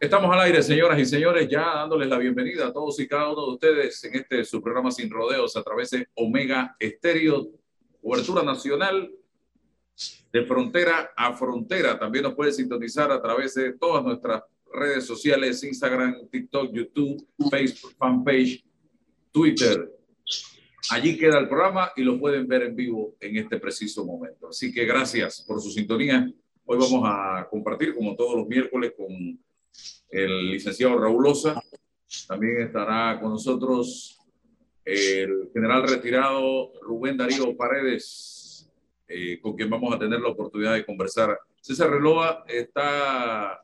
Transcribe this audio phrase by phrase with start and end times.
[0.00, 3.44] Estamos al aire, señoras y señores, ya dándoles la bienvenida a todos y cada uno
[3.44, 7.50] de ustedes en este su programa Sin Rodeos a través de Omega Estéreo,
[8.00, 9.12] cobertura nacional
[10.32, 11.98] de frontera a frontera.
[11.98, 14.42] También nos puede sintonizar a través de todas nuestras
[14.72, 18.64] redes sociales, Instagram, TikTok, YouTube, Facebook, fanpage,
[19.30, 19.86] Twitter.
[20.92, 24.48] Allí queda el programa y lo pueden ver en vivo en este preciso momento.
[24.48, 26.26] Así que gracias por su sintonía.
[26.64, 29.38] Hoy vamos a compartir, como todos los miércoles, con
[30.10, 31.62] el licenciado Raúl Osa.
[32.26, 34.18] También estará con nosotros
[34.84, 38.70] el general retirado Rubén Darío Paredes,
[39.06, 41.38] eh, con quien vamos a tener la oportunidad de conversar.
[41.60, 43.62] César Reloa está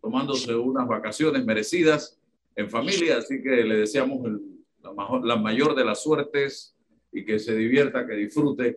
[0.00, 2.20] tomándose unas vacaciones merecidas
[2.54, 4.30] en familia, así que le deseamos
[5.24, 6.76] la, mayor de las suertes
[7.12, 8.76] y que se divierta, que disfrute.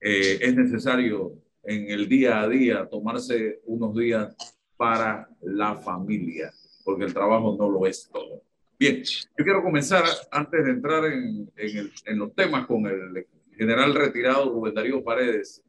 [0.00, 4.34] Eh, es necesario en el día a día tomarse unos días
[4.80, 6.50] para la familia,
[6.82, 8.42] porque el trabajo no lo es todo.
[8.78, 13.26] Bien, yo quiero comenzar antes de entrar en, en, el, en los temas con el
[13.54, 15.62] general retirado Rubén Darío Paredes,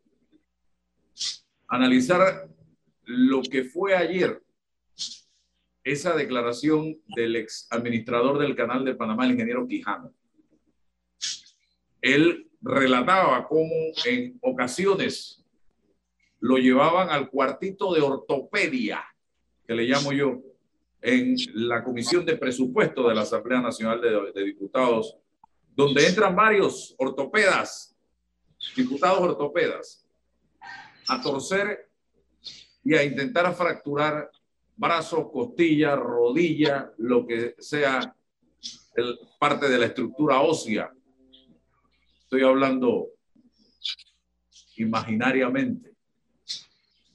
[1.67, 2.47] analizar
[3.03, 4.41] lo que fue ayer
[5.83, 10.13] esa declaración del ex administrador del canal de Panamá, el ingeniero Quijano.
[11.99, 15.40] Él relataba cómo en ocasiones
[16.41, 19.03] lo llevaban al cuartito de ortopedia,
[19.65, 20.41] que le llamo yo,
[21.01, 25.17] en la Comisión de Presupuesto de la Asamblea Nacional de, Diputados,
[25.75, 27.95] donde entran varios ortopedas,
[28.75, 30.05] diputados ortopedas,
[31.07, 31.89] a torcer
[32.83, 34.29] y a intentar fracturar
[34.75, 38.15] brazos, costillas, rodilla, lo que sea
[38.95, 40.91] el, parte de la estructura ósea.
[42.23, 43.09] Estoy hablando
[44.77, 45.90] imaginariamente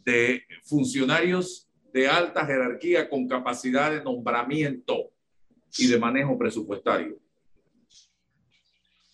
[0.06, 5.10] de funcionarios de alta jerarquía con capacidad de nombramiento
[5.76, 7.18] y de manejo presupuestario.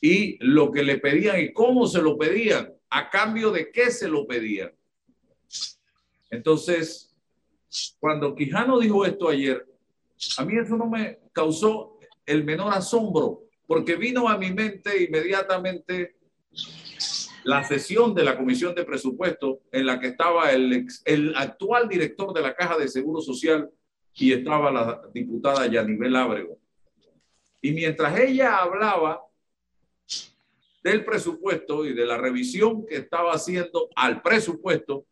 [0.01, 4.07] Y lo que le pedían y cómo se lo pedían, a cambio de qué se
[4.07, 4.71] lo pedían.
[6.31, 7.17] Entonces,
[7.99, 9.67] cuando Quijano dijo esto ayer,
[10.37, 16.17] a mí eso no me causó el menor asombro, porque vino a mi mente inmediatamente
[17.45, 20.87] la sesión de la Comisión de Presupuesto en la que estaba el,
[21.37, 23.71] actual director de la Caja de Seguro Social
[24.15, 26.59] y estaba la diputada Yanibel Ábrego.
[27.61, 29.23] Y mientras ella hablaba
[30.83, 35.07] del presupuesto y de la revisión que estaba haciendo al presupuesto,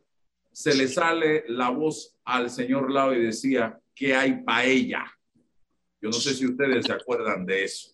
[0.52, 5.04] se le sale la voz al señor Lau y decía que hay paella.
[6.00, 7.92] Yo no sé si ustedes se acuerdan de eso.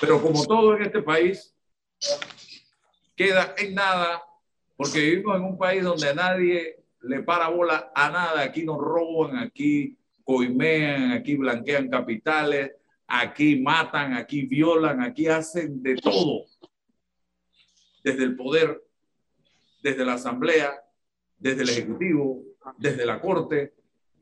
[0.00, 1.56] Pero como todo en este país,
[3.16, 4.22] queda en nada,
[4.76, 8.42] porque vivimos en un país donde a nadie le para bola a nada.
[8.42, 12.72] Aquí nos roban, aquí coimean, aquí blanquean capitales,
[13.06, 16.44] aquí matan, aquí violan, aquí hacen de todo.
[18.02, 18.82] Desde el poder,
[19.82, 20.72] desde la asamblea,
[21.38, 22.42] desde el ejecutivo,
[22.78, 23.74] desde la corte,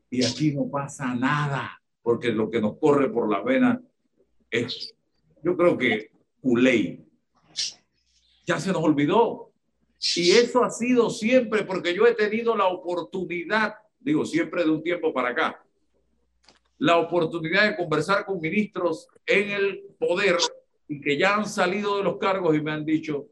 [0.09, 3.81] y aquí no pasa nada, porque lo que nos corre por la vena
[4.49, 4.93] es,
[5.43, 7.05] yo creo que culey,
[8.51, 9.53] ya se nos olvidó.
[10.15, 14.83] Y eso ha sido siempre porque yo he tenido la oportunidad, digo siempre de un
[14.83, 15.63] tiempo para acá,
[16.79, 20.37] la oportunidad de conversar con ministros en el poder
[20.87, 23.27] y que ya han salido de los cargos y me han dicho,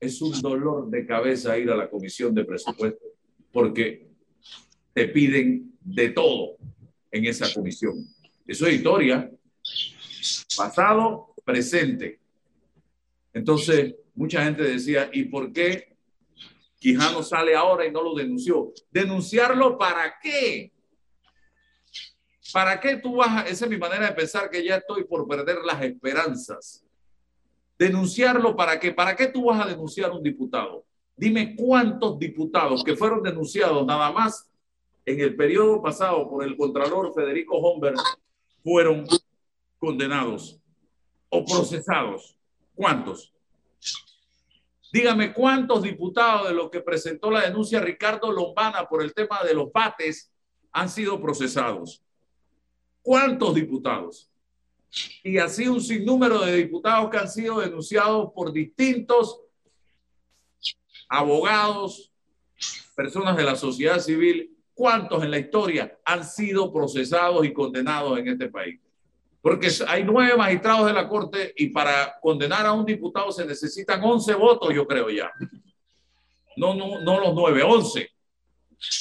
[0.00, 3.04] es un dolor de cabeza ir a la comisión de presupuesto
[3.52, 4.08] porque
[4.94, 6.56] te piden de todo
[7.10, 8.06] en esa comisión.
[8.46, 9.30] Eso es historia,
[10.56, 12.20] pasado, presente.
[13.34, 15.96] Entonces, mucha gente decía, ¿y por qué
[16.78, 18.72] Quijano sale ahora y no lo denunció?
[18.90, 20.72] ¿Denunciarlo para qué?
[22.52, 25.26] ¿Para qué tú vas a, esa es mi manera de pensar que ya estoy por
[25.26, 26.84] perder las esperanzas?
[27.78, 28.92] ¿Denunciarlo para qué?
[28.92, 30.84] ¿Para qué tú vas a denunciar a un diputado?
[31.16, 34.50] Dime cuántos diputados que fueron denunciados nada más
[35.04, 37.96] en el periodo pasado por el Contralor Federico Homberg
[38.62, 39.04] fueron
[39.78, 40.60] condenados
[41.28, 42.36] o procesados.
[42.74, 43.32] ¿Cuántos?
[44.92, 49.54] Dígame cuántos diputados de los que presentó la denuncia Ricardo Lombana por el tema de
[49.54, 50.30] los bates
[50.70, 52.02] han sido procesados.
[53.00, 54.30] ¿Cuántos diputados?
[55.24, 59.40] Y así un sinnúmero de diputados que han sido denunciados por distintos
[61.08, 62.12] abogados,
[62.94, 64.54] personas de la sociedad civil.
[64.74, 68.78] ¿Cuántos en la historia han sido procesados y condenados en este país?
[69.42, 74.02] Porque hay nueve magistrados de la Corte y para condenar a un diputado se necesitan
[74.02, 75.30] once votos, yo creo ya.
[76.56, 78.10] No, no, no los nueve, once.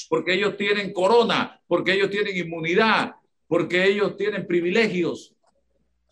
[0.09, 3.13] Porque ellos tienen corona, porque ellos tienen inmunidad,
[3.47, 5.35] porque ellos tienen privilegios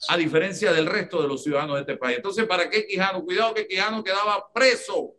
[0.08, 2.18] a diferencia del resto de los ciudadanos de este país.
[2.18, 3.24] Entonces, ¿para qué Quijano?
[3.26, 5.16] Cuidado que Quijano quedaba preso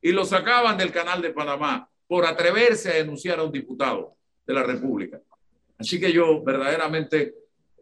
[0.00, 4.14] y lo sacaban del canal de Panamá por atreverse a denunciar a un diputado
[4.46, 5.20] de la República.
[5.78, 7.34] Así que yo verdaderamente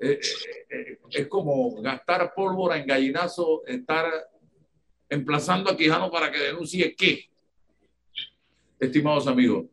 [0.03, 0.21] eh,
[0.69, 4.11] eh, es como gastar pólvora en gallinazo, estar
[5.09, 7.29] emplazando a Quijano para que denuncie qué.
[8.79, 9.67] Estimados amigos,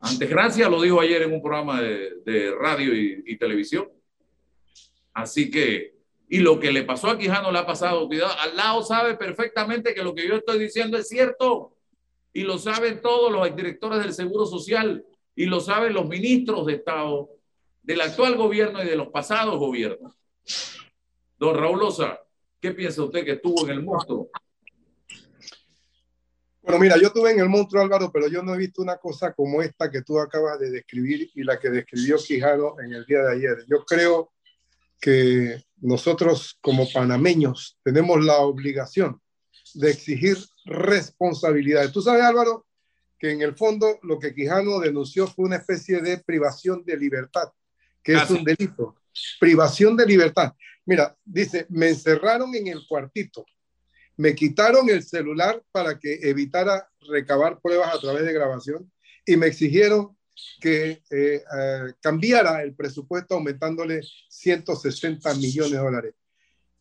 [0.00, 3.88] antes Gracia lo dijo ayer en un programa de, radio y televisión.
[5.14, 5.96] Así que
[6.28, 8.06] y lo que le pasó a Quijano le ha pasado.
[8.08, 11.72] Cuidado, al lado sabe perfectamente que lo que yo estoy diciendo es cierto.
[12.32, 15.04] Y lo saben todos los directores del Seguro Social.
[15.36, 17.30] Y lo saben los ministros de Estado
[17.86, 20.12] del actual gobierno y de los pasados gobiernos.
[21.38, 22.18] Don Raúl Loza,
[22.60, 24.28] ¿qué piensa usted que estuvo en el monstruo?
[26.62, 29.32] Bueno, mira, yo estuve en el monstruo, Álvaro, pero yo no he visto una cosa
[29.32, 33.22] como esta que tú acabas de describir y la que describió Quijano en el día
[33.22, 33.64] de ayer.
[33.68, 34.32] Yo creo
[35.00, 39.20] que nosotros como panameños tenemos la obligación
[39.74, 41.92] de exigir responsabilidades.
[41.92, 42.66] Tú sabes, Álvaro,
[43.16, 47.48] que en el fondo lo que Quijano denunció fue una especie de privación de libertad,
[48.06, 48.94] que es un delito.
[49.40, 50.52] Privación de libertad.
[50.84, 53.44] Mira, dice, me encerraron en el cuartito,
[54.16, 58.90] me quitaron el celular para que evitara recabar pruebas a través de grabación
[59.26, 60.16] y me exigieron
[60.60, 66.14] que eh, eh, cambiara el presupuesto aumentándole 160 millones de dólares.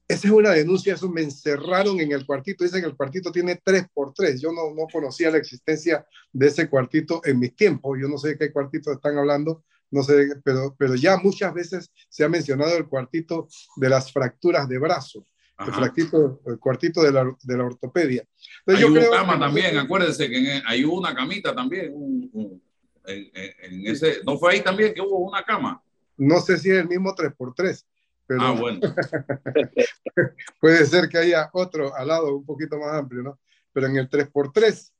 [0.07, 2.63] Esa es una denuncia, eso me encerraron en el cuartito.
[2.63, 6.45] Dicen que el cuartito tiene 3 por 3 Yo no, no conocía la existencia de
[6.45, 7.97] ese cuartito en mis tiempos.
[7.99, 11.91] Yo no sé de qué cuartito están hablando, no sé, pero, pero ya muchas veces
[12.09, 13.47] se ha mencionado el cuartito
[13.77, 15.25] de las fracturas de brazo.
[15.57, 18.25] El, cuartito, el cuartito de la, de la ortopedia.
[18.67, 22.61] hay una cama también, acuérdense que hay una camita también, un,
[23.07, 25.81] en, ese, ¿no fue ahí también que hubo una cama?
[26.17, 27.85] No sé si es el mismo 3x3,
[28.27, 28.79] pero ah, bueno.
[30.59, 33.39] puede ser que haya otro al lado un poquito más amplio, ¿no?
[33.71, 34.91] Pero en el 3x3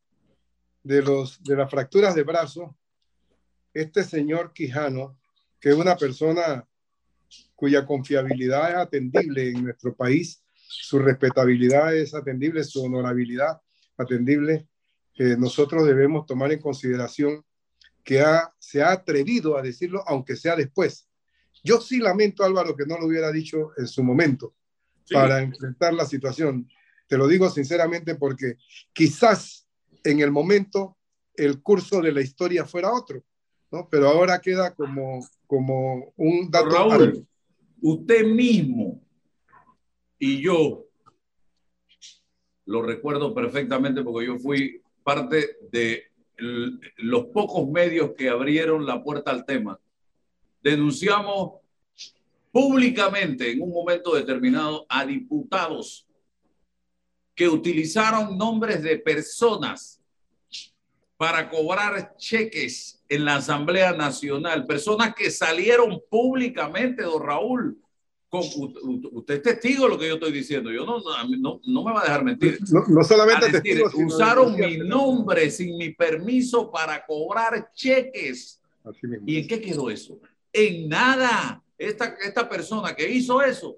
[0.83, 2.77] de, los, de las fracturas de brazo,
[3.75, 5.19] este señor Quijano,
[5.59, 6.65] que es una persona
[7.55, 13.61] cuya confiabilidad es atendible en nuestro país, su respetabilidad es atendible, su honorabilidad
[13.97, 14.67] atendible,
[15.13, 17.43] que nosotros debemos tomar en consideración
[18.03, 18.23] que
[18.59, 21.09] se ha atrevido a decirlo, aunque sea después.
[21.63, 24.55] Yo sí lamento, Álvaro, que no lo hubiera dicho en su momento
[25.11, 26.69] para enfrentar la situación.
[27.07, 28.57] Te lo digo sinceramente porque
[28.93, 29.67] quizás
[30.03, 30.97] en el momento
[31.33, 33.23] el curso de la historia fuera otro,
[33.75, 33.89] ¿no?
[33.89, 36.69] Pero ahora queda como, como un dato.
[36.69, 37.27] Raúl,
[37.81, 39.01] usted mismo
[40.17, 40.85] y yo
[42.65, 46.05] lo recuerdo perfectamente porque yo fui parte de
[46.97, 49.79] los pocos medios que abrieron la puerta al tema,
[50.61, 51.59] denunciamos
[52.51, 56.07] públicamente en un momento determinado a diputados
[57.35, 60.01] que utilizaron nombres de personas
[61.17, 67.77] para cobrar cheques en la Asamblea Nacional, personas que salieron públicamente, don Raúl,
[68.39, 70.71] usted es testigo de lo que yo estoy diciendo.
[70.71, 70.99] Yo no,
[71.39, 72.59] no, no me va a dejar mentir.
[72.89, 78.61] No, solamente testigo, usaron mi nombre sin mi permiso para cobrar cheques.
[79.25, 80.19] ¿Y en qué quedó eso?
[80.51, 81.61] En nada.
[81.77, 83.77] Esta, esta persona que hizo eso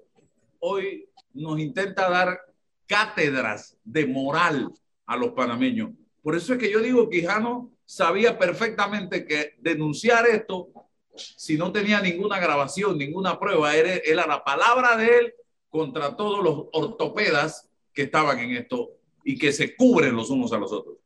[0.60, 2.38] hoy nos intenta dar
[2.86, 4.72] cátedras de moral
[5.04, 5.90] a los panameños.
[6.22, 10.70] Por eso es que yo digo que Quijano sabía perfectamente que denunciar esto
[11.16, 15.34] si no tenía ninguna grabación, ninguna prueba, era, era la palabra de él
[15.68, 18.90] contra todos los ortopedas que estaban en esto
[19.24, 20.96] y que se cubren los unos a los otros.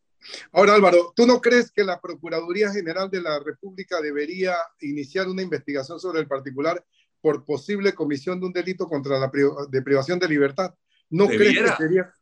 [0.53, 5.43] Ahora, Álvaro, ¿tú no crees que la Procuraduría General de la República debería iniciar una
[5.43, 6.85] investigación sobre el particular
[7.21, 9.31] por posible comisión de un delito contra la
[9.69, 10.75] de privación de libertad?
[11.11, 12.15] ¿No crees que sería,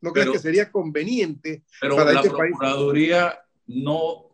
[0.00, 4.30] no crees que sería conveniente pero para la este Procuraduría no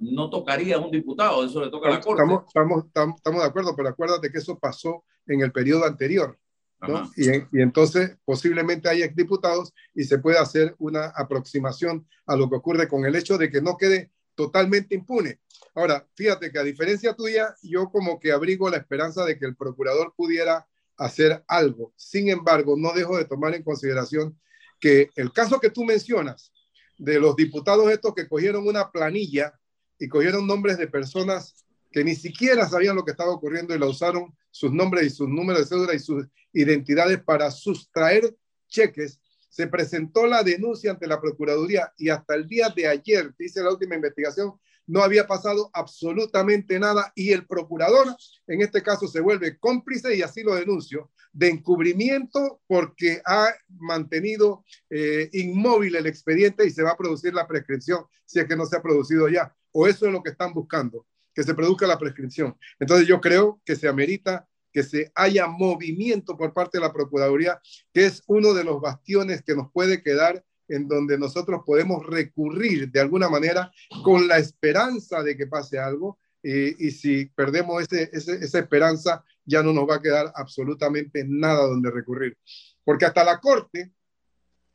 [0.00, 2.22] no tocaría a un diputado, eso le toca a la Corte.
[2.22, 2.46] Estamos,
[2.86, 6.38] estamos, estamos, de acuerdo, pero acuérdate que eso pasó en el periodo anterior.
[6.80, 7.10] ¿no?
[7.16, 12.54] Y, y, entonces posiblemente haya diputados y se puede hacer una aproximación a lo que
[12.54, 15.40] ocurre con el hecho de que no quede totalmente impune.
[15.74, 19.56] Ahora, fíjate que a diferencia tuya, yo como que abrigo la esperanza de que el
[19.56, 21.92] procurador pudiera hacer algo.
[21.96, 24.38] Sin embargo, no dejo de tomar en consideración
[24.80, 26.52] que el caso que tú mencionas
[26.96, 29.58] de los diputados estos que cogieron una planilla
[29.98, 33.86] y cogieron nombres de personas que ni siquiera sabían lo que estaba ocurriendo y la
[33.86, 38.36] usaron sus nombres y sus números de cédula y sus identidades para sustraer
[38.68, 39.20] cheques.
[39.48, 43.70] Se presentó la denuncia ante la Procuraduría y hasta el día de ayer, dice la
[43.70, 44.52] última investigación,
[44.88, 48.08] no había pasado absolutamente nada y el procurador
[48.46, 54.64] en este caso se vuelve cómplice y así lo denuncio de encubrimiento porque ha mantenido
[54.90, 58.66] eh, inmóvil el expediente y se va a producir la prescripción si es que no
[58.66, 59.54] se ha producido ya.
[59.72, 62.56] O eso es lo que están buscando, que se produzca la prescripción.
[62.80, 67.60] Entonces yo creo que se amerita que se haya movimiento por parte de la Procuraduría,
[67.92, 72.90] que es uno de los bastiones que nos puede quedar en donde nosotros podemos recurrir
[72.90, 73.70] de alguna manera
[74.02, 76.18] con la esperanza de que pase algo.
[76.40, 81.90] Y si perdemos ese, esa esperanza, ya no nos va a quedar absolutamente nada donde
[81.90, 82.36] recurrir.
[82.84, 83.92] Porque hasta la Corte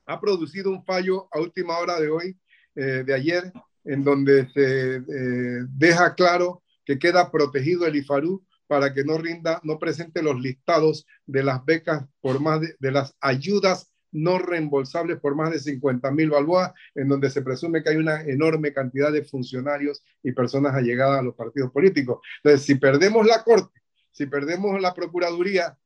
[0.06, 2.38] ha producido un fallo a última hora de hoy,
[2.76, 3.52] eh, de ayer,
[3.86, 9.62] en donde se eh, deja claro que queda protegido el IFARU para que no rinda,
[9.64, 15.20] no presente los listados de las becas por más de, de las ayudas no reembolsables
[15.20, 19.12] por más de 50 mil balboas, en donde se presume que hay una enorme cantidad
[19.12, 22.20] de funcionarios y personas allegadas a los partidos políticos.
[22.38, 25.78] Entonces, si perdemos la Corte, si perdemos la Procuraduría,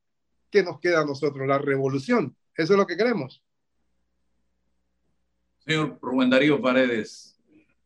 [0.52, 1.48] ¿qué nos queda a nosotros?
[1.48, 2.36] La revolución.
[2.56, 3.44] Eso es lo que queremos.
[5.60, 7.40] Señor Rubén Darío Paredes,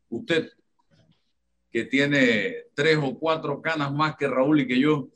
[0.09, 0.51] usted
[1.71, 5.09] que tiene tres o cuatro canas más que Raúl y que yo,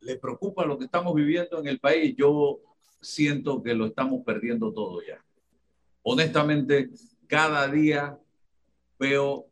[0.00, 2.14] ¿le preocupa lo que estamos viviendo en el país?
[2.16, 2.60] Yo
[3.00, 5.22] siento que lo estamos perdiendo todo ya.
[6.02, 6.90] Honestamente,
[7.26, 8.18] cada día
[8.98, 9.46] veo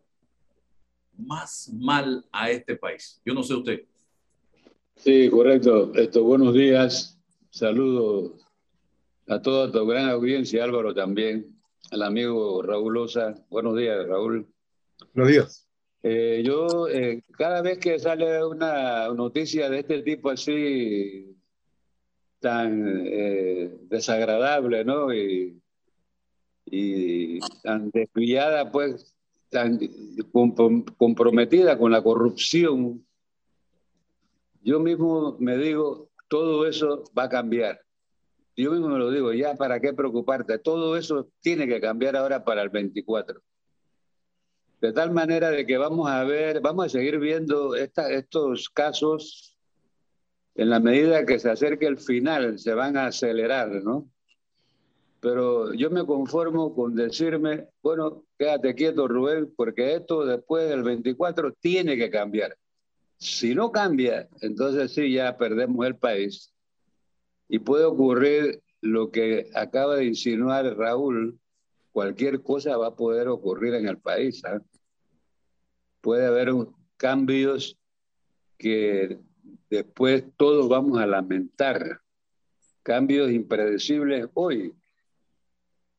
[1.17, 3.21] más mal a este país.
[3.25, 3.85] Yo no sé usted.
[4.97, 5.93] Sí, correcto.
[5.95, 7.19] Esto, buenos días.
[7.51, 8.45] Saludos
[9.27, 11.59] a toda tu gran audiencia, Álvaro también,
[11.91, 13.35] al amigo Raúl Osa.
[13.51, 14.47] Buenos días, Raúl.
[15.15, 15.69] Buenos días.
[16.03, 21.37] Eh, yo, eh, cada vez que sale una noticia de este tipo así,
[22.41, 25.13] tan eh, desagradable, ¿no?
[25.13, 25.61] Y,
[26.67, 29.15] y tan desviada, pues,
[29.51, 29.79] tan
[30.99, 33.05] comprometida con la corrupción,
[34.63, 37.81] yo mismo me digo, todo eso va a cambiar.
[38.57, 40.59] Yo mismo me lo digo, ya, ¿para qué preocuparte?
[40.59, 43.41] Todo eso tiene que cambiar ahora para el 24.
[44.81, 49.58] De tal manera de que vamos a ver, vamos a seguir viendo estos casos
[50.59, 54.11] en la medida que se acerque el final, se van a acelerar, ¿no?
[55.21, 61.53] Pero yo me conformo con decirme, bueno, quédate quieto, Rubén, porque esto después del 24
[61.61, 62.57] tiene que cambiar.
[63.19, 66.53] Si no cambia, entonces sí, ya perdemos el país.
[67.49, 71.39] Y puede ocurrir lo que acaba de insinuar Raúl,
[71.93, 74.45] cualquier cosa va a poder ocurrir en el país.
[74.45, 74.61] ¿ah?
[76.01, 76.53] Puede haber
[76.97, 77.79] cambios
[78.57, 79.21] que
[79.71, 82.01] después todos vamos a lamentar
[82.83, 84.75] cambios impredecibles hoy,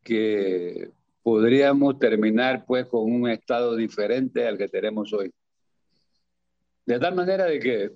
[0.03, 0.91] que
[1.21, 5.31] podríamos terminar pues con un estado diferente al que tenemos hoy.
[6.85, 7.91] De tal manera de que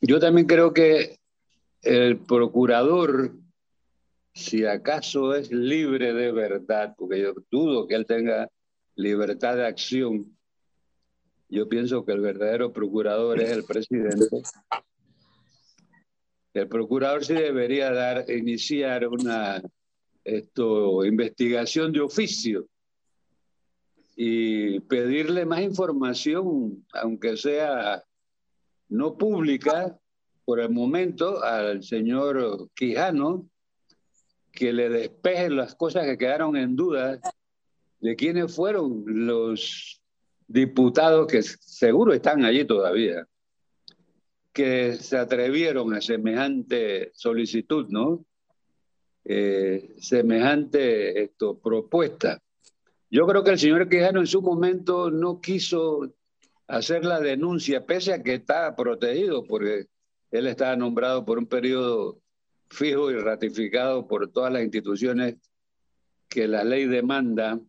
[0.00, 1.18] yo también creo que
[1.82, 3.32] el procurador,
[4.34, 8.48] si acaso es libre de verdad, porque yo dudo que él tenga
[8.96, 10.36] libertad de acción,
[11.50, 14.42] yo pienso que el verdadero procurador es el presidente.
[16.54, 19.62] El procurador sí debería dar, iniciar una
[20.24, 22.66] esto, investigación de oficio
[24.16, 28.02] y pedirle más información, aunque sea
[28.88, 29.98] no pública,
[30.44, 33.48] por el momento, al señor Quijano,
[34.52, 37.20] que le despeje las cosas que quedaron en duda
[38.00, 39.99] de quiénes fueron los
[40.50, 43.24] diputados que seguro están allí todavía,
[44.52, 48.24] que se atrevieron a semejante solicitud, ¿no?
[49.24, 52.42] Eh, semejante esto, propuesta.
[53.10, 56.12] Yo creo que el señor Quijano en su momento no quiso
[56.66, 59.86] hacer la denuncia, pese a que está protegido, porque
[60.32, 62.18] él estaba nombrado por un periodo
[62.68, 65.36] fijo y ratificado por todas las instituciones
[66.28, 67.60] que la ley demanda,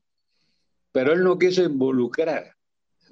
[0.91, 2.55] pero él no quiso involucrar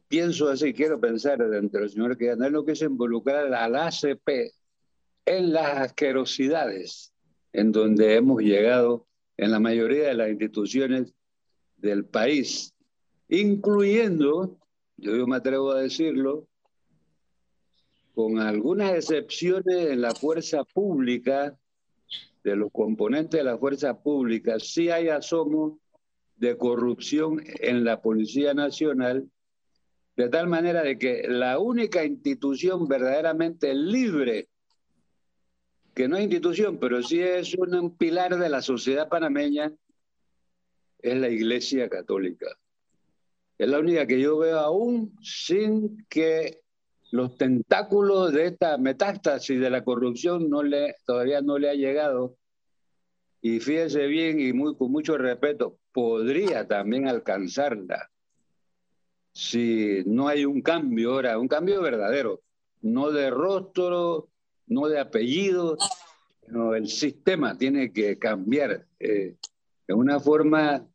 [0.09, 4.51] pienso así, quiero pensar dentro del señor que no lo que es involucrar al ACP
[5.25, 7.13] en las asquerosidades
[7.53, 11.13] en donde hemos llegado en la mayoría de las instituciones
[11.77, 12.73] del país,
[13.29, 14.57] incluyendo,
[14.97, 16.47] yo me atrevo a decirlo,
[18.13, 21.57] con algunas excepciones en la fuerza pública,
[22.43, 25.79] de los componentes de la fuerza pública, sí hay asomo
[26.37, 29.29] de corrupción en la Policía Nacional
[30.19, 34.49] de tal manera de que la única institución verdaderamente libre,
[35.95, 39.71] que no es institución, pero sí es un pilar de la sociedad panameña,
[41.01, 42.47] es la Iglesia Católica.
[43.57, 46.63] es la única que yo veo aún sin que
[47.11, 50.49] los tentáculos de esta metástasis de la corrupción
[51.05, 52.35] todavía no le ha llegado.
[53.41, 58.09] Y fíjese bien y muy, con mucho respeto, podría también alcanzarla
[59.39, 62.41] si no hay un cambio ahora, un cambio verdadero,
[62.81, 64.27] no de rostro,
[64.67, 65.77] no de apellido,
[66.75, 69.35] el sistema tiene que cambiar eh,
[69.87, 70.85] de una forma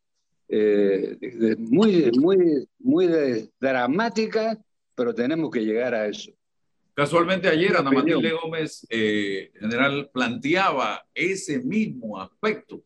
[0.46, 1.16] eh,
[1.58, 4.62] muy, muy, muy dramática,
[4.94, 6.30] pero tenemos que llegar a eso.
[6.92, 12.82] Casualmente ayer Ana Matilde Gómez, eh, general, planteaba ese mismo aspecto.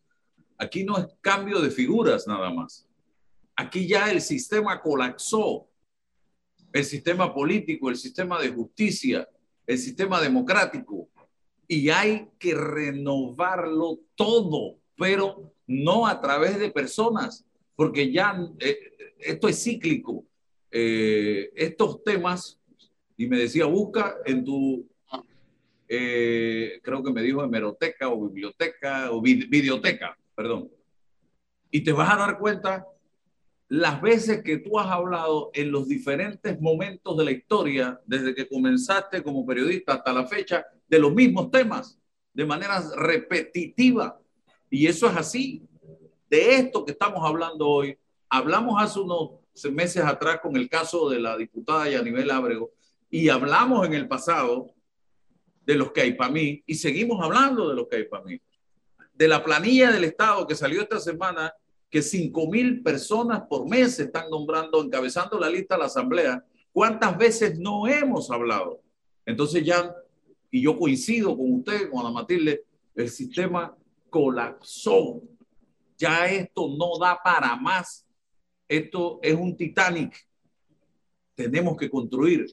[0.56, 2.87] Aquí no es cambio de figuras nada más.
[3.58, 5.68] Aquí ya el sistema colapsó.
[6.72, 9.28] El sistema político, el sistema de justicia,
[9.66, 11.08] el sistema democrático.
[11.66, 18.78] Y hay que renovarlo todo, pero no a través de personas, porque ya eh,
[19.18, 20.24] esto es cíclico.
[20.70, 22.60] Eh, estos temas,
[23.16, 24.88] y me decía, busca en tu,
[25.88, 30.70] eh, creo que me dijo hemeroteca o biblioteca o videoteca, perdón,
[31.72, 32.86] y te vas a dar cuenta
[33.68, 38.48] las veces que tú has hablado en los diferentes momentos de la historia, desde que
[38.48, 41.98] comenzaste como periodista hasta la fecha, de los mismos temas,
[42.32, 44.18] de manera repetitiva.
[44.70, 45.68] Y eso es así.
[46.30, 47.98] De esto que estamos hablando hoy,
[48.30, 49.32] hablamos hace unos
[49.72, 52.70] meses atrás con el caso de la diputada Yanibel Ábrego
[53.10, 54.72] y hablamos en el pasado
[55.64, 58.40] de los que hay para mí y seguimos hablando de los que hay para mí.
[59.12, 61.52] De la planilla del Estado que salió esta semana
[61.90, 66.44] que 5 mil personas por mes están nombrando, encabezando la lista de la Asamblea.
[66.72, 68.82] ¿Cuántas veces no hemos hablado?
[69.24, 69.94] Entonces ya,
[70.50, 72.64] y yo coincido con usted, con Ana Matilde,
[72.94, 73.76] el sistema
[74.10, 75.22] colapsó.
[75.96, 78.06] Ya esto no da para más.
[78.68, 80.14] Esto es un Titanic.
[81.34, 82.46] Tenemos que construir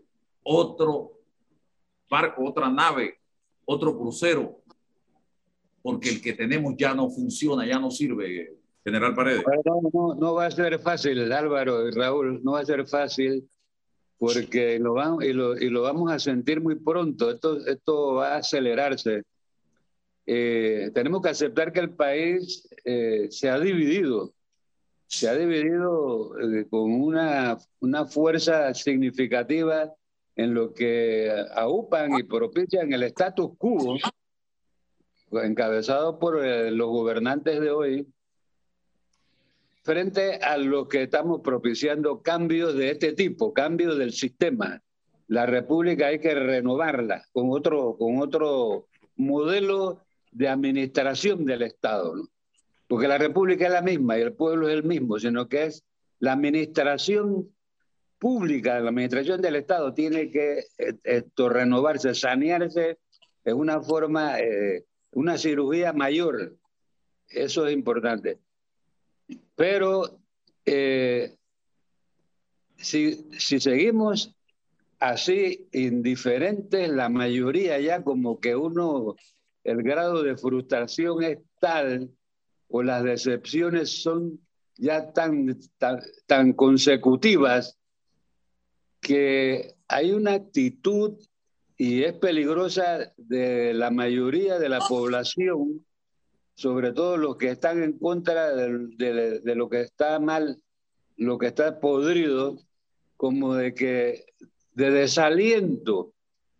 [0.44, 1.20] otro
[2.10, 3.20] barco, otra nave,
[3.66, 4.62] otro crucero,
[5.82, 8.58] porque el que tenemos ya no funciona, ya no sirve.
[8.86, 9.44] General Paredes.
[9.94, 13.50] No, va a ser fácil, Álvaro y Raúl, no va a ser fácil
[14.20, 17.32] porque lo, y lo, vamos a sentir muy pronto.
[17.32, 19.24] Esto, va a acelerarse.
[20.28, 24.34] Eh, tenemos que aceptar que el país eh, se ha dividido,
[25.08, 27.58] se ha dividido eh, con una,
[28.08, 29.94] fuerza significativa
[30.36, 33.98] en lo que aupan y propician el status quo,
[35.32, 38.08] encabezado por los gobernantes de hoy,
[39.86, 44.82] frente a lo que estamos propiciando cambios de este tipo, cambios del sistema.
[45.28, 52.16] La República hay que renovarla con otro, con otro modelo de administración del Estado,
[52.88, 55.84] porque la República es la misma y el pueblo es el mismo, sino que es
[56.18, 57.48] la administración
[58.18, 62.98] pública, la administración del Estado tiene que eh, renovarse, sanearse
[63.44, 66.58] en una forma, eh, una cirugía mayor.
[67.30, 68.40] Eso es importante.
[69.56, 70.20] Pero
[70.66, 71.36] eh,
[72.78, 74.36] si, si seguimos
[75.00, 79.16] así indiferentes, la mayoría ya como que uno,
[79.64, 82.12] el grado de frustración es tal
[82.68, 84.40] o las decepciones son
[84.78, 87.78] ya tan, tan, tan consecutivas
[89.00, 91.14] que hay una actitud
[91.78, 95.86] y es peligrosa de la mayoría de la población
[96.56, 100.62] sobre todo los que están en contra de, lo que está mal,
[101.18, 102.58] lo que está podrido,
[103.18, 104.26] como de que,
[104.74, 106.14] de desaliento,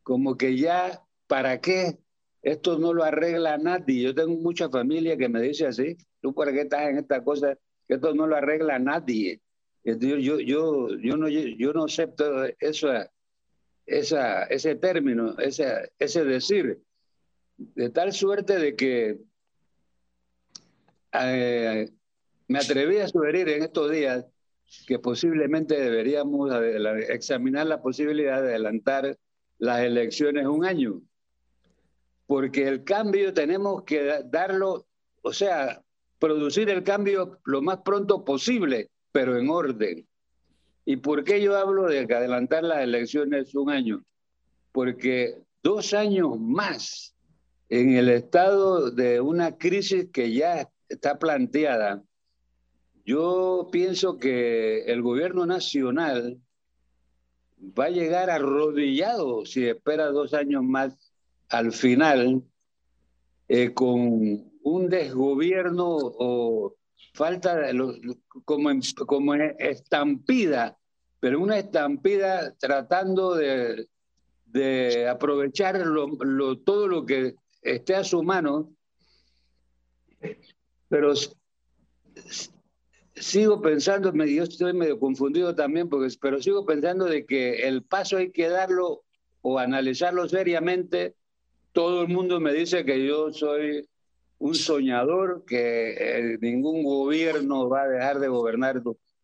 [0.04, 1.98] como que ya, ¿para qué?
[2.42, 4.04] Esto no lo arregla nadie.
[4.04, 7.58] Yo tengo mucha familia que me dice así, tú para qué estás en esta cosa,
[7.88, 9.42] esto no lo arregla nadie.
[9.84, 12.90] Yo, yo, yo, yo, no, yo no acepto eso,
[13.86, 16.82] esa, ese término, ese, ese decir,
[17.58, 19.20] de tal suerte de que
[21.24, 21.90] eh,
[22.48, 24.26] me atreví a sugerir en estos días
[24.88, 26.52] que posiblemente deberíamos
[27.10, 29.18] examinar la posibilidad de adelantar
[29.58, 31.02] las elecciones un año,
[32.28, 34.86] porque el cambio tenemos que darlo,
[35.22, 35.82] o sea,
[36.20, 40.08] producir el cambio lo más pronto posible, pero en orden.
[40.86, 44.04] ¿Y por qué yo hablo de adelantar las elecciones un año?
[44.72, 47.16] Porque dos años más
[47.70, 52.04] en el estado de una crisis que ya está planteada,
[53.06, 56.42] yo pienso que el gobierno nacional
[57.78, 61.14] va a llegar arrodillado si espera dos años más
[61.50, 62.44] al final
[63.48, 66.76] eh, con un desgobierno o
[67.14, 67.72] falta
[68.44, 68.70] como,
[69.06, 70.78] como estampida,
[71.20, 73.88] pero una estampida tratando de,
[74.46, 75.84] de aprovechar
[76.66, 78.74] todo lo que esté a su mano,
[80.96, 81.12] pero
[83.16, 88.16] sigo pensando, yo estoy medio confundido también, porque, pero sigo pensando de que el paso
[88.16, 89.04] hay que darlo
[89.42, 91.14] o analizarlo seriamente.
[91.74, 93.86] Todo el mundo me dice que yo soy
[94.38, 98.82] un soñador, que eh, ningún gobierno va a dejar de gobernar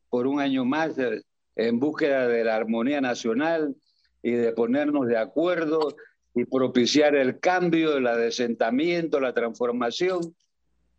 [0.10, 1.22] por un año más eh,
[1.56, 3.78] en búsqueda de la armonía nacional
[4.22, 5.96] y de ponernos de acuerdo
[6.36, 10.36] y propiciar el cambio, el asentamiento, la transformación.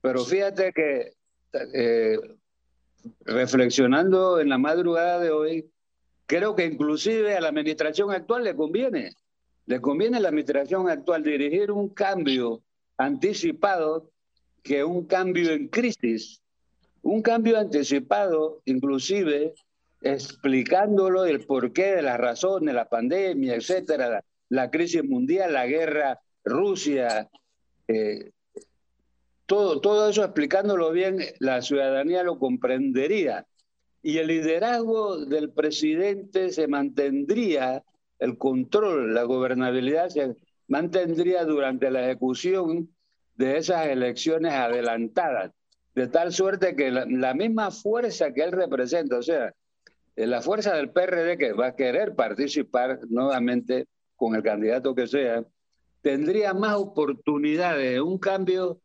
[0.03, 1.12] Pero fíjate que
[1.73, 2.19] eh,
[3.21, 5.71] reflexionando en la madrugada de hoy,
[6.27, 9.15] creo que inclusive a la administración actual le conviene,
[9.67, 12.62] le conviene a la administración actual dirigir un cambio
[12.97, 14.11] anticipado
[14.62, 16.43] que un cambio en crisis,
[17.03, 19.55] un cambio anticipado inclusive
[20.01, 27.29] explicándolo el porqué de las razones, la pandemia, etcétera, la, crisis mundial, la guerra, Rusia,
[27.87, 28.33] eh,
[29.47, 33.47] todo, todo eso explicándolo bien, la ciudadanía lo comprendería.
[34.03, 37.85] Y el liderazgo del presidente se mantendría,
[38.19, 40.37] el control, la gobernabilidad se
[40.69, 42.89] mantendría durante la ejecución
[43.37, 45.53] de esas elecciones adelantadas,
[45.95, 49.53] de tal suerte que la, misma fuerza que él representa, o sea,
[50.17, 55.07] eh, la fuerza del PRD que va a querer participar nuevamente con el candidato que
[55.07, 55.45] sea,
[56.01, 58.81] tendría más oportunidades de un cambio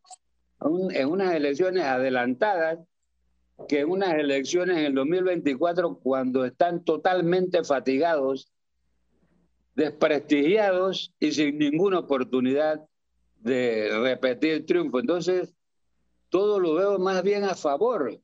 [0.60, 2.78] en unas elecciones adelantadas
[3.66, 8.52] que en unas elecciones en el 2024 cuando están totalmente fatigados,
[9.74, 12.86] desprestigiados y sin ninguna oportunidad
[13.40, 15.00] de repetir el triunfo.
[15.00, 15.54] Entonces,
[16.28, 18.20] todo lo veo más bien a favor,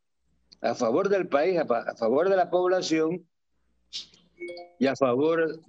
[0.60, 3.26] a favor del país, a, favor de la población
[4.78, 5.60] y a favor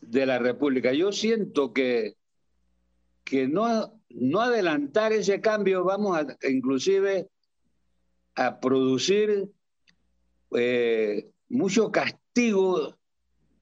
[0.00, 0.92] de la República.
[0.92, 2.16] Yo siento que,
[3.24, 7.28] que no, no adelantar ese cambio, vamos a inclusive
[8.34, 9.48] a producir
[10.56, 12.96] eh, mucho castigo,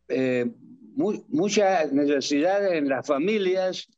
[0.09, 0.51] eh,
[0.97, 3.89] muchas necesidades en las familias,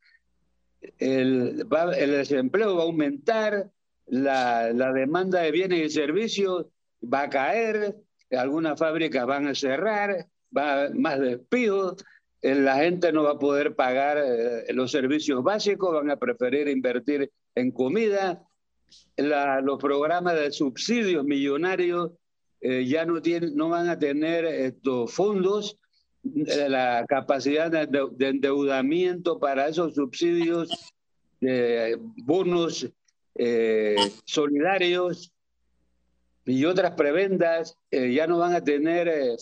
[0.99, 1.67] el,
[1.97, 3.71] el desempleo va a aumentar,
[4.07, 6.67] la, demanda de bienes y servicios
[7.03, 7.97] va a caer,
[8.31, 12.05] algunas fábricas van a cerrar, va a más despidos,
[12.43, 17.31] la gente no va a poder pagar eh, los servicios básicos, van a preferir invertir
[17.55, 18.43] en comida,
[19.17, 22.13] la, los programas de subsidios millonarios
[22.61, 25.79] eh, ya no, tienen, no van a tener estos fondos
[26.35, 30.71] eh, la capacidad de, endeudamiento para esos subsidios,
[31.41, 32.89] eh, bonos
[33.35, 35.33] eh, solidarios
[36.47, 39.37] y otras prebendas ya no van a tener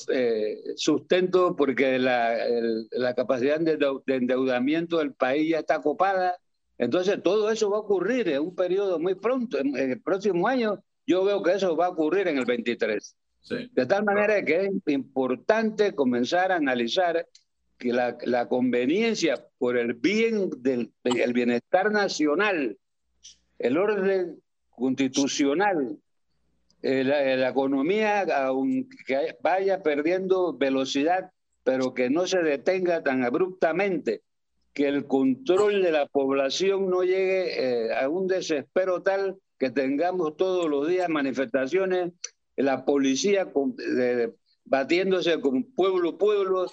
[0.77, 2.35] sustento porque la,
[2.93, 6.39] la capacidad de, endeudamiento del país ya está copada.
[6.79, 10.83] Entonces todo eso va a ocurrir en un periodo muy pronto, en el próximo año.
[11.07, 13.17] Yo veo que eso va a ocurrir en el 23.
[13.51, 17.29] De tal manera que es importante comenzar a analizar
[17.77, 22.79] que la, la conveniencia por el bien del el bienestar nacional,
[23.59, 24.41] el orden
[24.71, 25.99] constitucional,
[26.87, 31.31] eh, la, la, economía, aunque vaya perdiendo velocidad,
[31.63, 34.21] pero que no se detenga tan abruptamente,
[34.75, 40.37] que el control de la población no llegue eh, a un desespero tal que tengamos
[40.37, 42.13] todos los días manifestaciones
[42.57, 43.51] la policía
[44.65, 46.67] batiéndose con pueblo pueblo,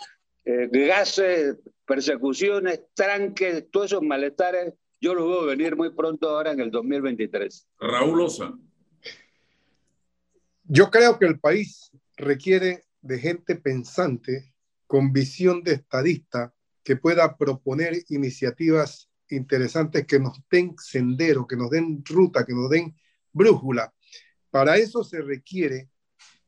[0.43, 6.59] eh, gases, persecuciones, tranques, todos esos malestares, yo los veo venir muy pronto ahora en
[6.59, 7.67] el 2023.
[7.79, 8.53] Raúl Osa.
[10.73, 14.53] Yo creo que el país requiere de gente pensante,
[14.87, 16.53] con visión de estadista,
[16.83, 22.69] que pueda proponer iniciativas interesantes que nos den sendero, que nos den ruta, que nos
[22.69, 22.95] den
[23.33, 23.93] brújula
[24.51, 25.89] para eso se requiere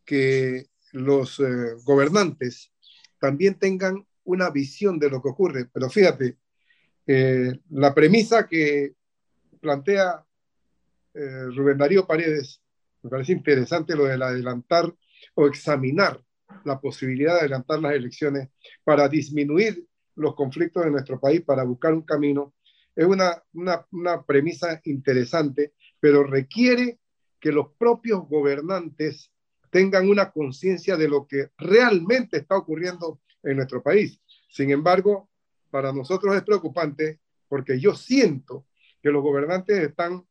[0.05, 2.71] que los eh, gobernantes
[3.17, 5.65] también tengan una visión de lo que ocurre.
[5.73, 6.37] Pero fíjate,
[7.07, 8.93] eh, la premisa que
[9.59, 10.23] plantea
[11.13, 12.61] eh, Rubén Darío Paredes,
[13.03, 14.93] me parece interesante lo de adelantar
[15.35, 16.23] o examinar
[16.63, 18.49] la posibilidad de adelantar las elecciones
[18.83, 19.85] para disminuir
[20.15, 22.53] los conflictos de nuestro país, para buscar un camino.
[22.95, 26.99] Es una, una, una premisa interesante, pero requiere
[27.39, 29.31] que los propios gobernantes
[29.69, 34.21] tengan una conciencia de lo que realmente está ocurriendo en nuestro país.
[34.47, 35.29] Sin embargo,
[35.71, 38.67] para nosotros es preocupante porque yo siento
[39.01, 40.23] que los gobernantes están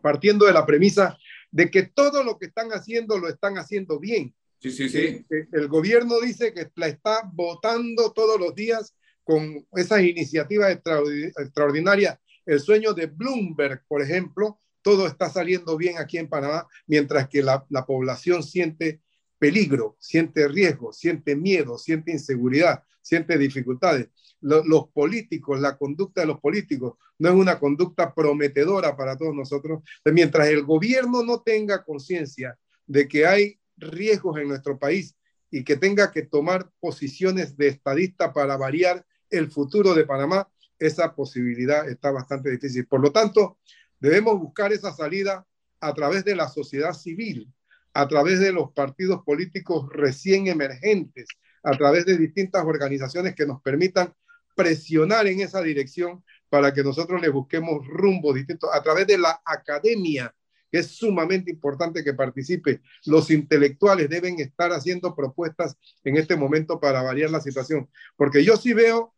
[0.00, 1.18] partiendo de la premisa
[1.52, 4.34] de que todo lo que están haciendo lo están haciendo bien.
[4.58, 5.24] Sí, sí, sí.
[5.52, 12.18] El gobierno dice que la está votando todos los días con esas iniciativas extraordinarias.
[12.46, 17.42] El sueño de Bloomberg, por ejemplo, todo está saliendo bien aquí en Panamá, mientras que
[17.42, 19.00] la, la población siente
[19.38, 24.08] peligro, siente riesgo, siente miedo, siente inseguridad, siente dificultades.
[24.40, 29.82] Los, políticos, la conducta de los políticos no es una conducta prometedora para todos nosotros.
[30.04, 35.16] Mientras el gobierno no tenga conciencia de que hay riesgos en nuestro país
[35.50, 41.14] y que tenga que tomar posiciones de estadista para variar el futuro de Panamá, esa
[41.14, 42.86] posibilidad está bastante difícil.
[42.86, 43.58] Por lo tanto,
[44.00, 45.46] debemos buscar esa salida
[45.80, 47.52] a través de la sociedad civil,
[47.94, 51.26] a través de los partidos políticos recién emergentes,
[51.62, 54.12] a través de distintas organizaciones que nos permitan
[54.54, 59.40] presionar en esa dirección para que nosotros le busquemos rumbo distintos, a través de la
[59.44, 60.34] academia,
[60.70, 62.82] que es sumamente importante que participe.
[63.06, 68.56] Los intelectuales deben estar haciendo propuestas en este momento para variar la situación, porque yo
[68.56, 69.14] sí veo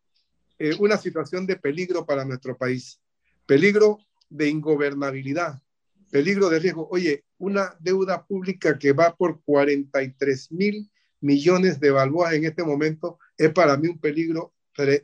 [0.58, 3.00] eh, una situación de peligro para nuestro país,
[3.46, 5.60] peligro de ingobernabilidad,
[6.10, 6.88] peligro de riesgo.
[6.90, 10.90] Oye, una deuda pública que va por 43 mil
[11.24, 14.52] millones de balboas en este momento es para mí un peligro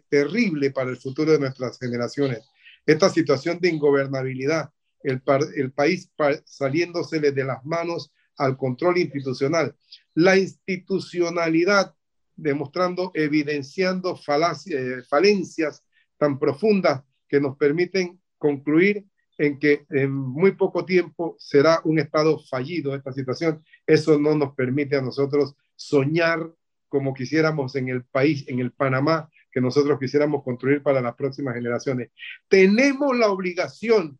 [0.08, 2.40] terrible para el futuro de nuestras generaciones.
[2.84, 4.70] Esta situación de ingobernabilidad,
[5.02, 5.22] el,
[5.56, 6.10] el país
[6.44, 9.74] saliéndosele de las manos al control institucional,
[10.14, 11.94] la institucionalidad
[12.36, 14.18] demostrando, evidenciando
[14.66, 15.84] eh, falencias
[16.18, 19.06] tan profundas que nos permiten concluir
[19.38, 23.64] en que en muy poco tiempo será un Estado fallido esta situación.
[23.86, 26.52] Eso no nos permite a nosotros soñar
[26.88, 31.54] como quisiéramos en el país, en el Panamá, que nosotros quisiéramos construir para las próximas
[31.54, 32.10] generaciones.
[32.48, 34.18] Tenemos la obligación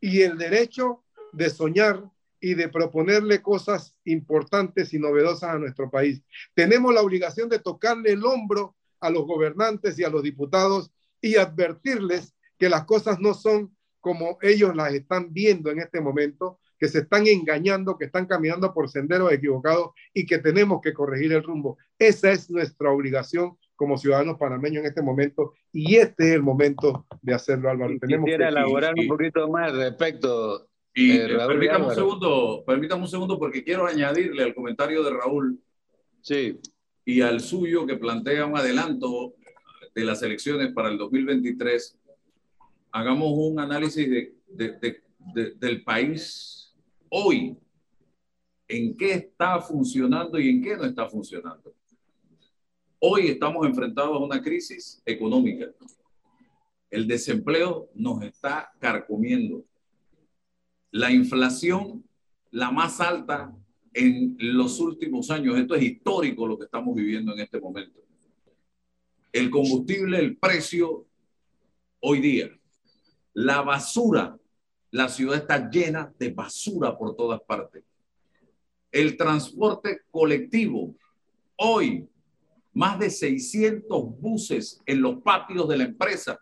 [0.00, 2.02] y el derecho de soñar
[2.40, 6.20] y de proponerle cosas importantes y novedosas a nuestro país.
[6.54, 11.36] Tenemos la obligación de tocarle el hombro a los gobernantes y a los diputados y
[11.36, 16.88] advertirles que las cosas no son como ellos las están viendo en este momento, que
[16.88, 21.42] se están engañando, que están caminando por senderos equivocados y que tenemos que corregir el
[21.42, 21.78] rumbo.
[21.98, 27.06] Esa es nuestra obligación como ciudadanos panameños en este momento y este es el momento
[27.22, 27.94] de hacerlo, Álvaro.
[28.00, 28.50] Tenemos quisiera que...
[28.50, 30.68] elaborar un poquito más respecto.
[30.94, 35.60] Y eh, permítame un segundo, permítame un segundo porque quiero añadirle al comentario de Raúl
[36.22, 36.58] sí.
[37.04, 39.34] y al suyo que plantea un adelanto
[39.94, 41.98] de las elecciones para el 2023
[42.92, 44.08] hagamos un análisis
[44.48, 46.67] del país
[47.10, 47.56] hoy,
[48.66, 51.74] en qué está funcionando y en qué no está funcionando.
[52.98, 55.66] Hoy estamos enfrentados a una crisis económica.
[56.90, 59.64] El desempleo nos está carcomiendo.
[60.90, 62.04] La inflación,
[62.50, 63.54] la más alta
[63.94, 65.56] en los últimos años.
[65.56, 68.00] Esto es histórico lo que estamos viviendo en este momento.
[69.32, 71.06] El combustible, el precio
[72.00, 72.50] hoy día
[73.38, 74.36] la basura,
[74.90, 77.84] la ciudad está llena de basura por todas partes.
[78.90, 80.94] El transporte colectivo,
[81.56, 82.08] hoy,
[82.72, 86.40] más de 600 buses en los patios de la empresa,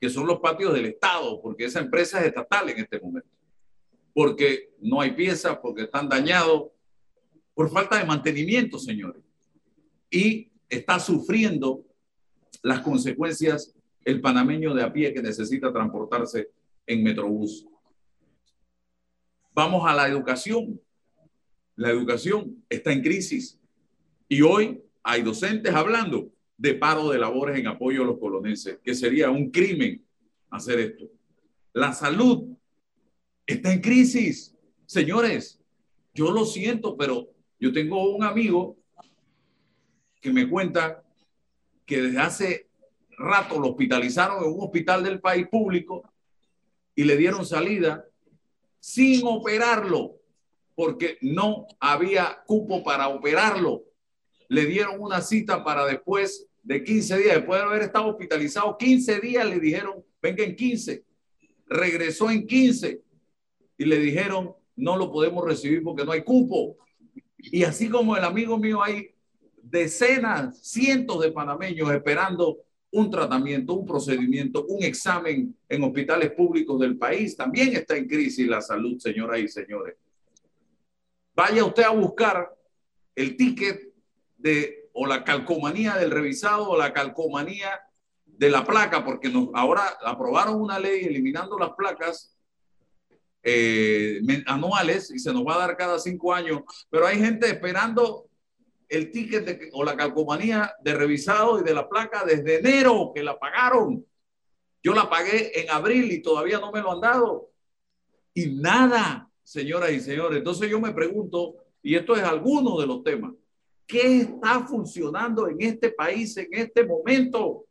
[0.00, 3.28] que son los patios del Estado, porque esa empresa es estatal en este momento.
[4.12, 6.70] Porque no hay piezas, porque están dañados,
[7.54, 9.22] por falta de mantenimiento, señores.
[10.10, 11.84] Y está sufriendo
[12.62, 16.48] las consecuencias el panameño de a pie que necesita transportarse
[16.88, 17.66] en Metrobús.
[19.54, 20.80] Vamos a la educación.
[21.76, 23.60] La educación está en crisis
[24.28, 28.94] y hoy hay docentes hablando de paro de labores en apoyo a los colonenses, que
[28.94, 30.04] sería un crimen
[30.50, 31.04] hacer esto.
[31.72, 32.48] La salud
[33.46, 34.56] está en crisis.
[34.86, 35.60] Señores,
[36.14, 37.28] yo lo siento, pero
[37.60, 38.76] yo tengo un amigo
[40.20, 41.04] que me cuenta
[41.86, 42.68] que desde hace
[43.16, 46.02] rato lo hospitalizaron en un hospital del país público
[46.98, 48.04] y le dieron salida
[48.80, 50.16] sin operarlo,
[50.74, 53.84] porque no había cupo para operarlo.
[54.48, 59.20] Le dieron una cita para después de 15 días, después de haber estado hospitalizado 15
[59.20, 61.04] días, le dijeron, venga en 15.
[61.66, 63.00] Regresó en 15
[63.78, 66.78] y le dijeron, no lo podemos recibir porque no hay cupo.
[67.36, 69.14] Y así como el amigo mío, hay
[69.62, 72.56] decenas, cientos de panameños esperando
[72.90, 77.36] un tratamiento, un procedimiento, un examen en hospitales públicos del país.
[77.36, 79.96] También está en crisis la salud, señoras y señores.
[81.34, 82.54] Vaya usted a buscar
[83.14, 83.92] el ticket
[84.36, 87.80] de o la calcomanía del revisado o la calcomanía
[88.24, 92.36] de la placa, porque ahora aprobaron una ley eliminando las placas
[93.42, 98.27] eh, anuales y se nos va a dar cada cinco años, pero hay gente esperando
[98.88, 103.38] el ticket o la calcomanía de revisado y de la placa desde enero que la
[103.38, 104.04] pagaron.
[104.82, 107.50] Yo la pagué en abril y todavía no me lo han dado.
[108.32, 110.38] Y nada, señoras y señores.
[110.38, 113.32] Entonces yo me pregunto, y esto es alguno de los temas,
[113.86, 117.66] ¿qué está funcionando en este país en este momento?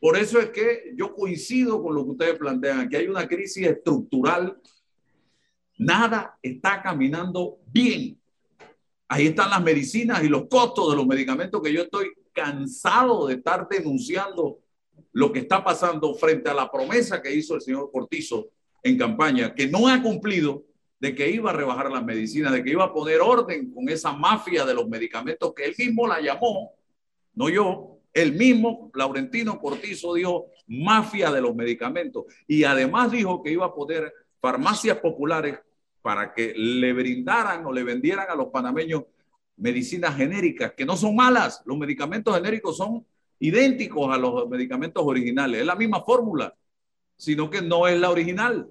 [0.00, 3.66] Por eso es que yo coincido con lo que ustedes plantean, que hay una crisis
[3.66, 4.56] estructural.
[5.78, 8.18] Nada está caminando bien.
[9.08, 13.34] Ahí están las medicinas y los costos de los medicamentos que yo estoy cansado de
[13.34, 14.58] estar denunciando
[15.12, 18.48] lo que está pasando frente a la promesa que hizo el señor Cortizo
[18.82, 20.64] en campaña, que no ha cumplido
[20.98, 24.12] de que iba a rebajar las medicinas, de que iba a poner orden con esa
[24.12, 26.72] mafia de los medicamentos que él mismo la llamó,
[27.34, 33.52] no yo, el mismo Laurentino Cortizo dijo mafia de los medicamentos y además dijo que
[33.52, 35.58] iba a poner farmacias populares
[36.06, 39.02] para que le brindaran o le vendieran a los panameños
[39.56, 41.62] medicinas genéricas, que no son malas.
[41.64, 43.04] Los medicamentos genéricos son
[43.40, 45.62] idénticos a los medicamentos originales.
[45.62, 46.54] Es la misma fórmula,
[47.16, 48.68] sino que no es la original,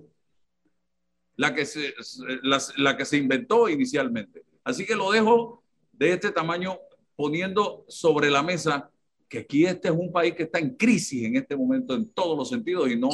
[1.36, 1.94] la que se,
[2.42, 4.46] la, que se inventó inicialmente.
[4.64, 6.80] Así que lo dejo de este tamaño
[7.18, 8.90] poniendo sobre la mesa
[9.28, 12.38] que aquí este es un país que está en crisis en este momento en todos
[12.38, 13.10] los sentidos y no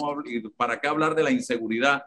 [0.56, 2.04] para qué hablar de la inseguridad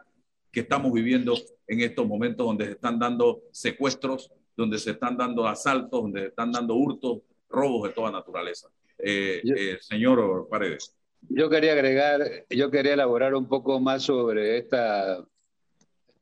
[0.55, 1.33] que estamos viviendo
[1.67, 6.27] en estos momentos donde se están dando secuestros, donde se están dando asaltos, donde se
[6.27, 8.69] están dando hurtos, robos de toda naturaleza.
[8.97, 10.95] Eh, eh, señor Paredes.
[11.27, 15.25] Yo quería agregar, yo quería elaborar un poco más sobre esta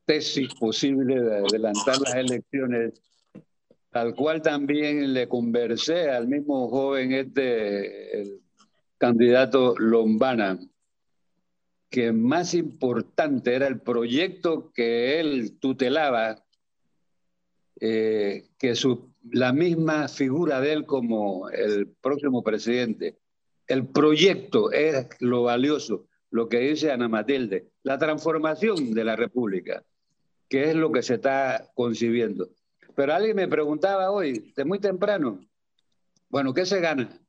[0.05, 3.03] tesis posible de adelantar las elecciones,
[3.91, 8.41] al cual también le conversé al mismo joven este, el
[8.97, 10.57] candidato Lombana
[11.93, 16.43] que más importante era el proyecto que él tutelaba
[17.79, 18.73] eh, que
[19.29, 23.19] la misma figura de él como el próximo presidente.
[23.67, 29.83] El proyecto es lo valioso, lo que dice Ana Matilde, la transformación de la República,
[30.49, 32.49] que es lo que se está concibiendo.
[32.95, 35.45] Pero alguien me preguntaba hoy, de muy temprano,
[36.27, 37.19] bueno, ¿qué se gana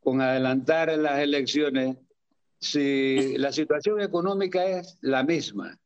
[0.00, 1.96] con adelantar las elecciones
[2.64, 5.78] si la situación económica es la misma.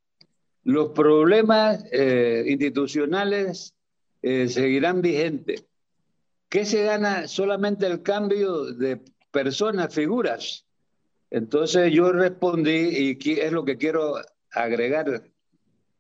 [0.65, 3.75] Los problemas eh, institucionales
[4.23, 5.65] eh, seguirán vigentes.
[6.49, 10.65] ¿Qué se gana solamente el cambio de personas, figuras?
[11.31, 14.15] Entonces yo respondí, y es lo que quiero
[14.53, 15.25] agregar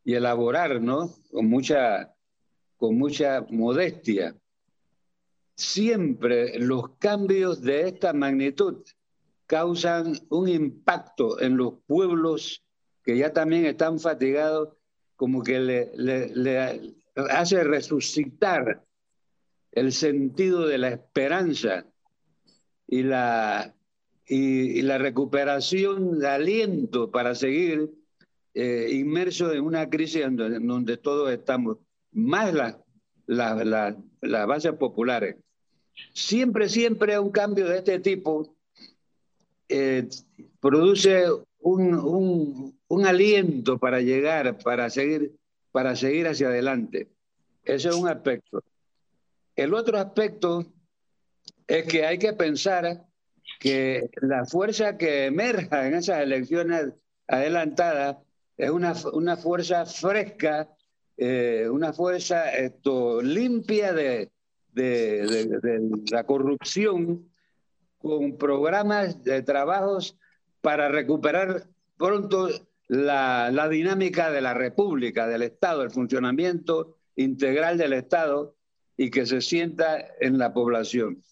[0.04, 1.14] y elaborar, ¿no?
[1.30, 2.14] Con mucha,
[2.76, 4.34] con mucha modestia.
[5.54, 8.84] Siempre los cambios de esta magnitud
[9.48, 12.62] causan un impacto en los pueblos
[13.02, 14.76] que ya también están fatigados,
[15.16, 16.94] como que le,
[17.30, 18.84] hace resucitar
[19.72, 21.86] el sentido de la esperanza
[22.86, 23.74] y la,
[24.26, 27.90] y, la recuperación de aliento para seguir
[28.52, 31.78] eh, inmersos en una crisis en donde, todos estamos,
[32.12, 32.76] más las
[33.26, 35.36] la, la, bases populares.
[36.12, 38.57] Siempre, siempre un cambio de este tipo
[39.68, 40.08] eh,
[40.60, 41.24] produce
[41.60, 45.36] un, un, aliento para llegar, para seguir,
[45.72, 47.08] para seguir hacia adelante.
[47.64, 48.62] Ese es un aspecto.
[49.54, 50.64] El otro aspecto
[51.66, 53.04] es que hay que pensar
[53.60, 56.92] que la fuerza que emerja en esas elecciones
[57.26, 58.16] adelantadas
[58.56, 60.68] es una, una fuerza fresca,
[61.16, 64.30] eh, una fuerza esto, limpia de,
[64.72, 65.26] de,
[65.62, 67.28] de, la corrupción
[67.98, 70.16] con programas de trabajos
[70.60, 72.48] para recuperar pronto
[72.86, 78.54] la, la, dinámica de la República, del Estado, el funcionamiento integral del Estado
[78.96, 81.22] y que se sienta en la población.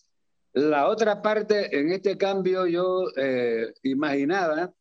[0.52, 4.72] La otra parte, en este cambio yo eh, imaginaba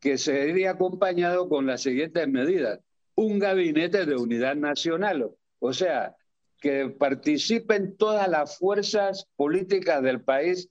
[0.00, 2.80] que sería acompañado con las siguientes medidas.
[3.14, 6.16] Un gabinete de unidad nacional, o sea,
[6.60, 10.68] que participen todas las fuerzas políticas del país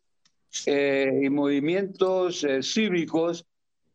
[0.66, 3.46] eh, y movimientos eh, cívicos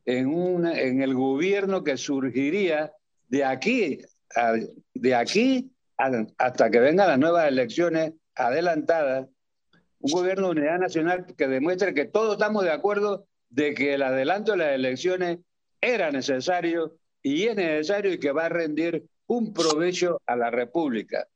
[0.05, 2.93] en, en el gobierno que surgiría
[3.29, 4.01] de aquí,
[4.95, 5.71] de aquí
[6.39, 9.29] hasta que vengan las nuevas elecciones adelantadas,
[10.01, 14.03] un gobierno de unidad nacional que demuestre que todos estamos de acuerdo de que el
[14.03, 15.39] adelanto de las elecciones
[15.81, 21.27] era necesario y es necesario y que va a rendir un provecho a la República.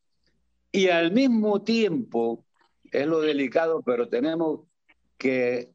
[0.70, 2.44] Y al mismo tiempo,
[2.90, 4.60] es lo delicado, pero tenemos
[5.22, 5.70] que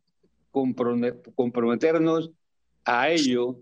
[0.51, 2.31] comprometernos
[2.83, 3.61] a ello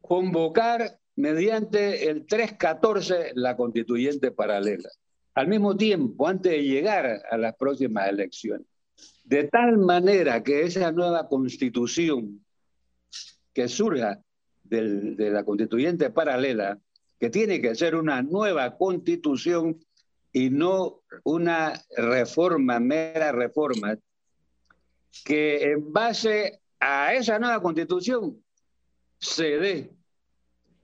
[0.00, 4.88] convocar mediante el 314 la constituyente paralela,
[5.34, 8.66] al mismo tiempo, antes de llegar a las próximas elecciones.
[9.22, 12.44] De tal manera que esa nueva constitución
[13.52, 14.20] que surja
[14.64, 16.80] de la constituyente paralela,
[17.20, 19.78] que tiene que ser una nueva constitución
[20.32, 23.96] y no una reforma, mera reforma,
[25.24, 28.42] que en base a esa nueva constitución
[29.18, 29.90] se dé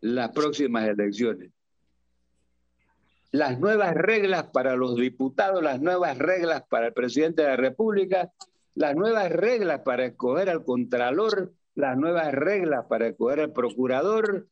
[0.01, 1.51] las próximas elecciones.
[3.31, 8.33] Las nuevas reglas para los diputados, las nuevas reglas para el presidente de la República,
[8.75, 14.49] las nuevas reglas para escoger al contralor, las nuevas reglas para escoger al procurador,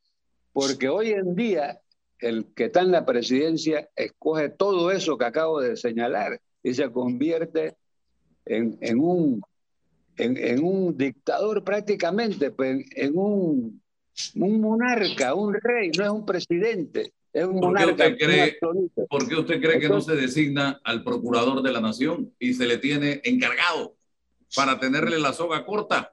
[0.52, 1.80] porque hoy en día
[2.18, 6.90] el que está en la presidencia escoge todo eso que acabo de señalar y se
[6.90, 7.76] convierte
[8.44, 9.42] en, un,
[10.22, 13.82] en, un dictador prácticamente, pues, en un,
[14.36, 17.12] un monarca, un rey, no es un presidente.
[17.32, 18.58] Es un ¿Por qué usted cree,
[19.08, 22.66] ¿por qué usted cree que no se designa al procurador de la nación y se
[22.66, 23.94] le tiene encargado
[24.56, 26.12] para tenerle la soga corta?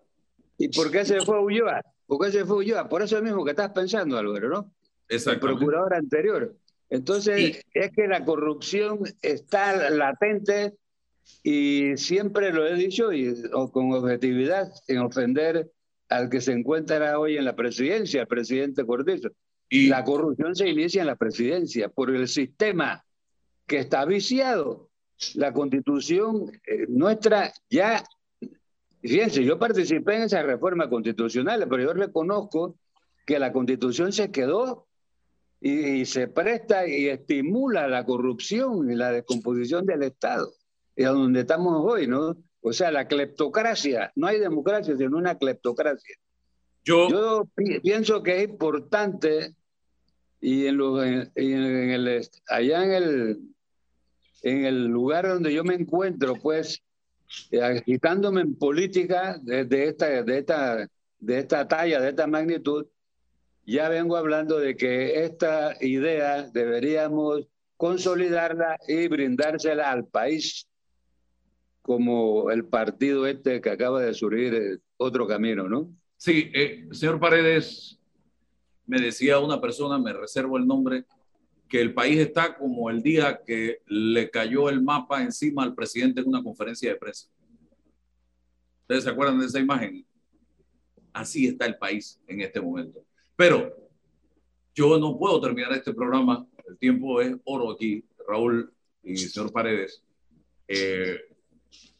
[0.59, 1.81] ¿Y por qué se fue Ulloa?
[2.05, 2.87] ¿Por qué se fue Ulloa?
[2.87, 4.73] Por eso mismo que estás pensando, Álvaro, ¿no?
[5.09, 6.55] El procurador anterior.
[6.89, 10.73] Entonces, es que la corrupción está latente
[11.43, 13.33] y siempre lo he dicho y
[13.71, 15.71] con objetividad, sin ofender
[16.09, 19.29] al que se encuentra hoy en la presidencia, el presidente Cortizo.
[19.69, 23.03] Y la corrupción se inicia en la presidencia por el sistema
[23.65, 24.89] que está viciado.
[25.35, 28.03] La constitución eh, nuestra ya
[29.01, 32.75] Fíjense, yo participé en esa reforma constitucional, pero yo reconozco
[33.25, 34.87] que la constitución se quedó
[35.61, 40.51] y, se presta y estimula la corrupción y la descomposición del Estado,
[40.97, 42.35] y a donde estamos hoy, ¿no?
[42.61, 46.17] O sea, la cleptocracia, no hay democracia, sino una cleptocracia.
[46.83, 47.47] Yo, yo
[47.83, 49.53] pienso que es importante,
[50.41, 50.81] y en,
[51.35, 53.39] en el, allá en el,
[54.41, 56.81] en el lugar donde yo me encuentro, pues,
[57.51, 60.87] eh, agitándome en política de, esta, de, esta,
[61.19, 62.87] de esta talla, de esta magnitud,
[63.65, 70.66] ya vengo hablando de que esta idea deberíamos consolidarla y brindársela al país
[71.87, 75.89] como el partido este que acaba de surgir eh, otro camino, ¿no?
[76.17, 77.97] Sí, eh, señor Paredes,
[78.85, 81.05] me decía una persona, me reservo el nombre,
[81.69, 86.19] que el país está como el día que le cayó el mapa encima al presidente
[86.19, 87.29] en una conferencia de prensa.
[88.81, 90.05] ¿Ustedes se acuerdan de esa imagen?
[91.13, 93.05] Así está el país en este momento.
[93.37, 93.73] Pero
[94.75, 98.73] yo no puedo terminar este programa, el tiempo es oro aquí, Raúl
[99.03, 100.03] y señor Paredes,
[100.67, 101.17] eh,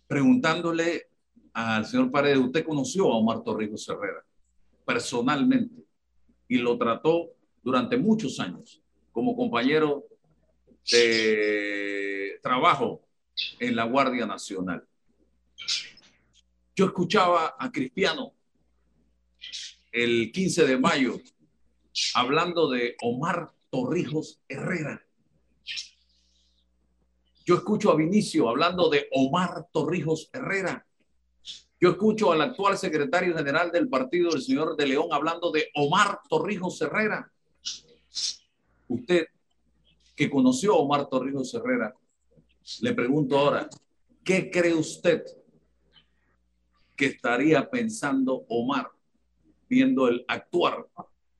[0.07, 1.07] preguntándole
[1.53, 4.23] al señor Paredes, usted conoció a Omar Torrijos Herrera
[4.85, 5.83] personalmente
[6.47, 7.31] y lo trató
[7.61, 8.81] durante muchos años
[9.11, 10.05] como compañero
[10.89, 13.01] de trabajo
[13.59, 14.87] en la Guardia Nacional.
[16.75, 18.33] Yo escuchaba a Cristiano
[19.91, 21.19] el 15 de mayo
[22.13, 25.06] hablando de Omar Torrijos Herrera.
[27.47, 30.85] Yo escucho a Vinicio hablando de Omar Torrijos Herrera.
[31.79, 36.19] Yo escucho al actual secretario general del partido, el señor de León, hablando de Omar
[36.27, 37.31] Torrijos Herrera.
[38.89, 39.27] Usted,
[40.13, 41.95] que conoció a Omar Torrijos Herrera,
[42.81, 43.69] le pregunto ahora,
[44.25, 45.23] ¿qué cree usted
[46.97, 48.91] que estaría pensando Omar
[49.69, 50.85] viendo el actuar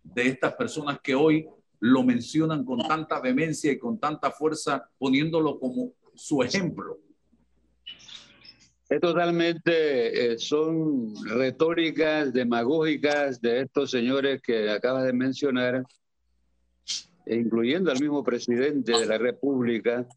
[0.03, 1.49] de estas personas que hoy
[1.79, 6.97] lo mencionan con tanta vehemencia y con tanta fuerza, poniéndolo como su ejemplo?
[8.89, 15.83] Es totalmente, eh, son retóricas demagógicas de estos señores que acabas de mencionar,
[17.25, 20.07] e incluyendo al mismo presidente de la República,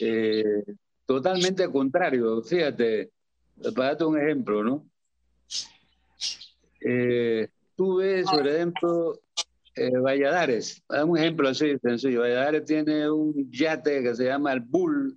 [0.00, 0.62] eh,
[1.06, 2.42] totalmente contrario.
[2.42, 3.10] Fíjate,
[3.74, 4.86] para darte un ejemplo, ¿no?
[6.80, 9.20] Eh, tú ves, por ejemplo,
[9.74, 12.20] eh, Valladares, un ejemplo así sencillo.
[12.20, 15.16] Valladares tiene un yate que se llama el Bull,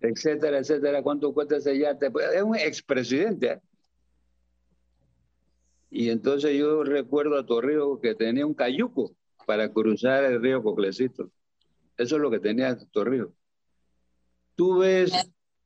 [0.00, 1.02] etcétera, etcétera.
[1.02, 2.10] ¿Cuánto cuesta ese yate?
[2.10, 3.46] Pues, es un expresidente.
[3.46, 3.60] ¿eh?
[5.90, 9.14] Y entonces yo recuerdo a Torrijos que tenía un cayuco
[9.46, 11.30] para cruzar el río Coclecito.
[11.96, 13.30] Eso es lo que tenía Torrijos.
[14.54, 15.12] Tú ves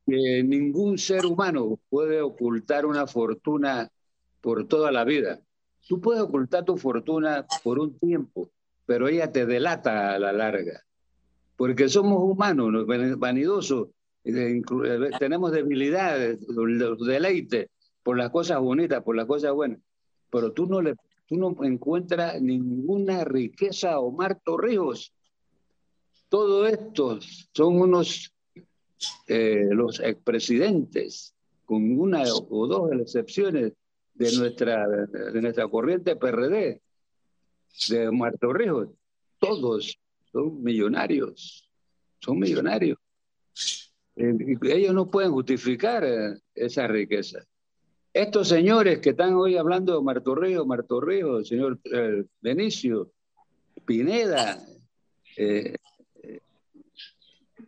[0.05, 3.89] que ningún ser humano puede ocultar una fortuna
[4.41, 5.41] por toda la vida.
[5.87, 8.49] Tú puedes ocultar tu fortuna por un tiempo,
[8.85, 10.83] pero ella te delata a la larga.
[11.55, 12.85] Porque somos humanos,
[13.17, 13.89] vanidosos,
[15.19, 16.45] tenemos debilidades,
[17.05, 17.69] deleites
[18.03, 19.79] por las cosas bonitas, por las cosas buenas.
[20.29, 20.95] Pero tú no le
[21.27, 25.13] tú no encuentras ninguna riqueza Omar Torrijos.
[26.29, 28.33] Todos estos son unos,
[29.27, 31.33] eh, los expresidentes,
[31.65, 33.73] con una o dos excepciones
[34.17, 36.81] de nuestra, de nuestra corriente PRD,
[37.89, 38.89] de Omar Torrijos.
[39.39, 39.99] Todos
[40.31, 41.69] son millonarios,
[42.19, 42.97] son millonarios.
[44.15, 47.39] Eh, ellos no pueden justificar eh, esa riqueza.
[48.11, 53.11] Estos señores que están hoy hablando de Martorrillo, el señor eh, Benicio,
[53.85, 54.59] Pineda,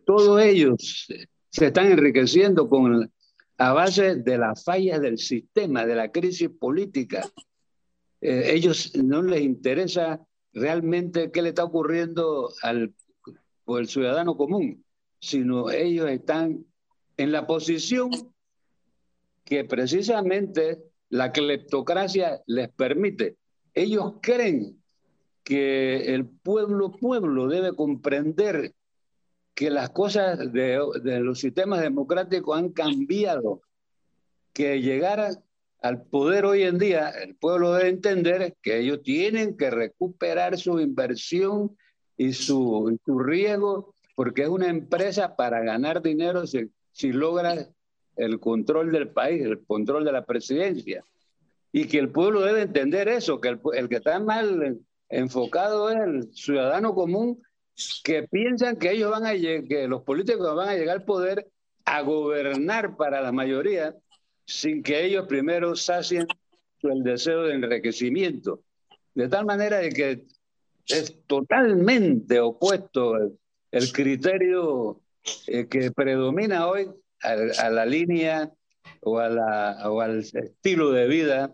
[0.04, 1.06] todos ellos
[1.50, 3.12] se están enriqueciendo con,
[3.60, 7.22] a base de las fallas del sistema, de la crisis política.
[8.20, 10.20] ellos no les interesa
[10.52, 12.94] realmente qué le está ocurriendo al,
[13.66, 14.84] al ciudadano común
[15.20, 16.64] sino ellos están
[17.16, 18.10] en la posición
[19.44, 20.78] que precisamente
[21.10, 23.36] la cleptocracia les permite.
[23.74, 24.82] Ellos creen
[25.44, 28.72] que el pueblo pueblo debe comprender
[29.54, 30.78] que las cosas de,
[31.20, 33.62] los sistemas democráticos han cambiado,
[34.52, 35.30] que llegar
[35.82, 40.80] al poder hoy en día, el pueblo debe entender que ellos tienen que recuperar su
[40.80, 41.76] inversión
[42.16, 47.54] y su, su riesgo porque es una empresa para ganar dinero si, si logra
[48.16, 51.02] el control del país, el control de la presidencia.
[51.72, 54.78] Y que el pueblo debe entender eso, que el, el que está mal
[55.08, 57.42] enfocado es el ciudadano común
[58.04, 61.48] que piensan que ellos van a que los políticos van a llegar al poder
[61.84, 63.94] a gobernar para la mayoría
[64.44, 66.26] sin que ellos primero sacien
[66.82, 68.62] el deseo de enriquecimiento.
[69.14, 70.24] De tal manera de que
[70.86, 73.16] es totalmente opuesto
[73.70, 75.00] el criterio
[75.46, 76.90] eh, que predomina hoy
[77.22, 78.50] a, la línea
[79.02, 81.52] o, al estilo de vida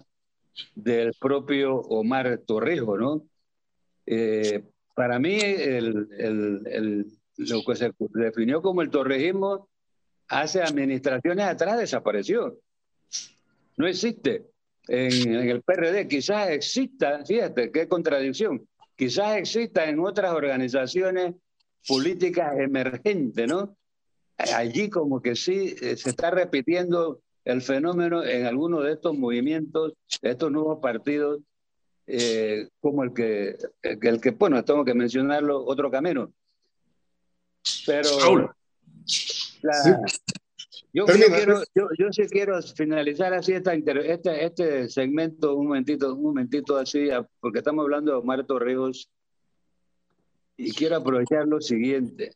[0.75, 3.27] del propio Omar Torrijos, ¿no?
[4.07, 4.63] Eh,
[4.97, 5.39] para mí,
[7.37, 9.69] lo que se definió como el torrejismo
[10.27, 12.59] hace administraciones atrás desapareció.
[13.77, 14.47] No existe.
[14.89, 18.67] En, el PRD quizás exista, fíjate qué contradicción,
[18.97, 21.35] quizás exista en otras organizaciones
[21.87, 23.77] política emergente, ¿no?
[24.39, 29.93] Allí como que sí eh, se está repitiendo el fenómeno en algunos de estos movimientos,
[30.23, 31.41] estos nuevos partidos,
[32.07, 36.33] eh, como el que, el que, bueno, tengo que mencionarlo, otro camino.
[37.85, 38.55] Pero
[40.93, 46.23] yo, quiero, yo, yo, sí quiero finalizar así esta este, este segmento, un momentito, un
[46.23, 47.09] momentito así,
[47.41, 49.11] porque estamos hablando de Omar Torrijos
[50.57, 52.35] y quiero aprovechar lo siguiente,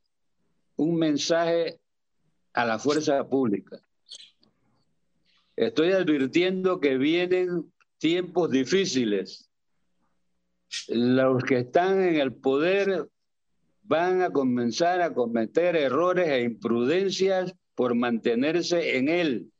[0.76, 1.80] un mensaje
[2.52, 3.80] a la fuerza pública.
[5.56, 9.49] Estoy advirtiendo que vienen tiempos difíciles.
[10.88, 13.08] Los que están en el poder
[13.82, 19.52] van a comenzar a cometer errores e imprudencias por mantenerse en él.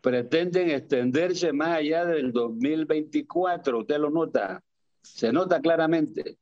[0.00, 4.62] Pretenden extenderse más allá del 2024, usted lo nota,
[5.02, 6.38] se nota claramente.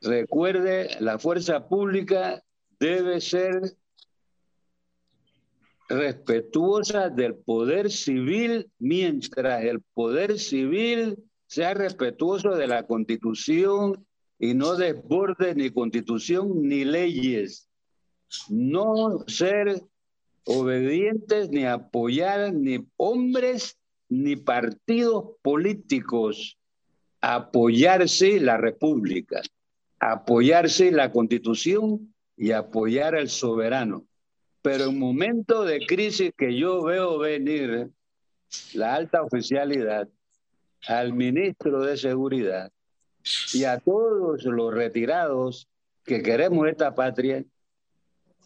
[0.00, 2.42] Recuerde, la fuerza pública
[2.80, 3.76] debe ser
[5.88, 11.22] respetuosa del poder civil mientras el poder civil
[11.52, 14.06] sea respetuoso de la constitución
[14.38, 17.68] y no desborde ni constitución ni leyes.
[18.48, 19.82] No ser
[20.44, 23.78] obedientes ni apoyar ni hombres
[24.08, 26.58] ni partidos políticos.
[27.20, 29.42] Apoyarse la república
[30.02, 34.04] apoyarse la constitución y apoyar al soberano.
[34.60, 37.88] Pero en momento de crisis que yo veo venir,
[38.74, 40.08] la alta oficialidad,
[40.86, 42.70] al ministro de Seguridad
[43.52, 45.68] y a todos los retirados
[46.04, 47.44] que queremos esta patria,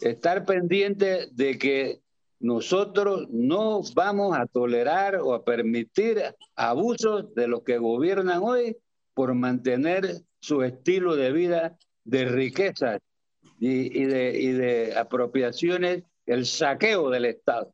[0.01, 2.01] estar pendiente de que
[2.39, 6.23] nosotros no vamos a tolerar o a permitir
[6.55, 8.77] abusos de los que gobiernan hoy
[9.15, 12.99] por mantener su estilo de vida de riqueza
[13.59, 17.73] y, de, y de apropiaciones, el saqueo del Estado.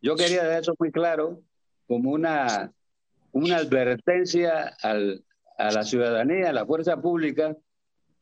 [0.00, 1.42] Yo quería dejar eso muy claro
[1.86, 2.72] como una,
[3.32, 7.56] una advertencia a la ciudadanía, a la fuerza pública,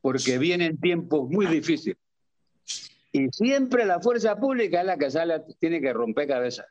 [0.01, 1.99] porque vienen tiempos muy difíciles.
[3.13, 6.67] Y siempre la fuerza pública es la que sale, tiene que romper cabezas.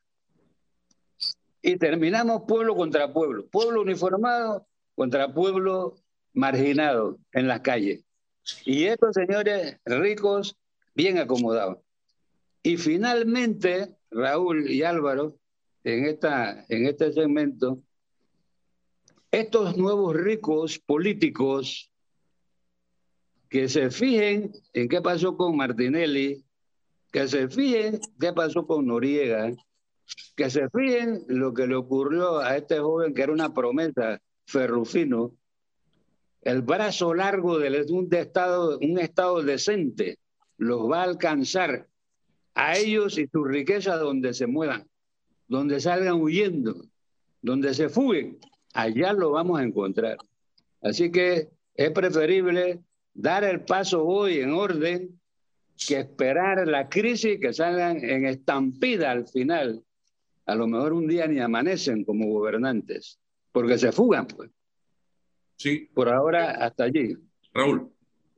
[1.61, 5.95] Y terminamos pueblo contra pueblo, pueblo uniformado contra pueblo
[6.33, 8.03] marginados en las calles.
[8.63, 10.55] Y estos señores ricos
[10.93, 11.79] bien acomodados.
[12.61, 15.37] Y finalmente, Raúl y Álvaro,
[15.83, 16.05] en,
[16.69, 17.79] en este segmento,
[19.39, 21.91] estos nuevos ricos políticos
[23.49, 26.45] que se fijen en qué pasó con Martinelli,
[27.11, 29.51] que se fijen qué pasó con Noriega,
[30.37, 35.33] que se fijen lo que le ocurrió a este joven que era una promesa, Ferrufino,
[36.41, 40.17] el brazo largo de un estado, un estado decente
[40.57, 41.89] los va a alcanzar
[42.53, 44.87] a ellos y su riqueza donde se muevan,
[45.47, 46.85] donde salgan huyendo,
[47.41, 48.39] donde se fuguen,
[48.75, 50.17] allá lo vamos a encontrar.
[50.81, 52.81] Así que es preferible
[53.13, 55.19] dar el paso hoy en orden
[55.87, 59.83] que esperar la crisis que salgan en estampida al final.
[60.45, 63.19] A lo mejor un día ni amanecen como gobernantes,
[63.51, 64.51] porque se fugan, pues.
[65.57, 65.89] Sí.
[65.93, 67.17] Por ahora, hasta allí.
[67.53, 67.91] Raúl.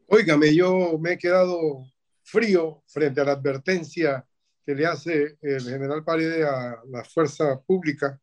[0.07, 1.83] Óigame, yo me he quedado
[2.23, 4.25] frío frente a la advertencia
[4.63, 8.19] que le hace el general Paredes a la fuerza pública,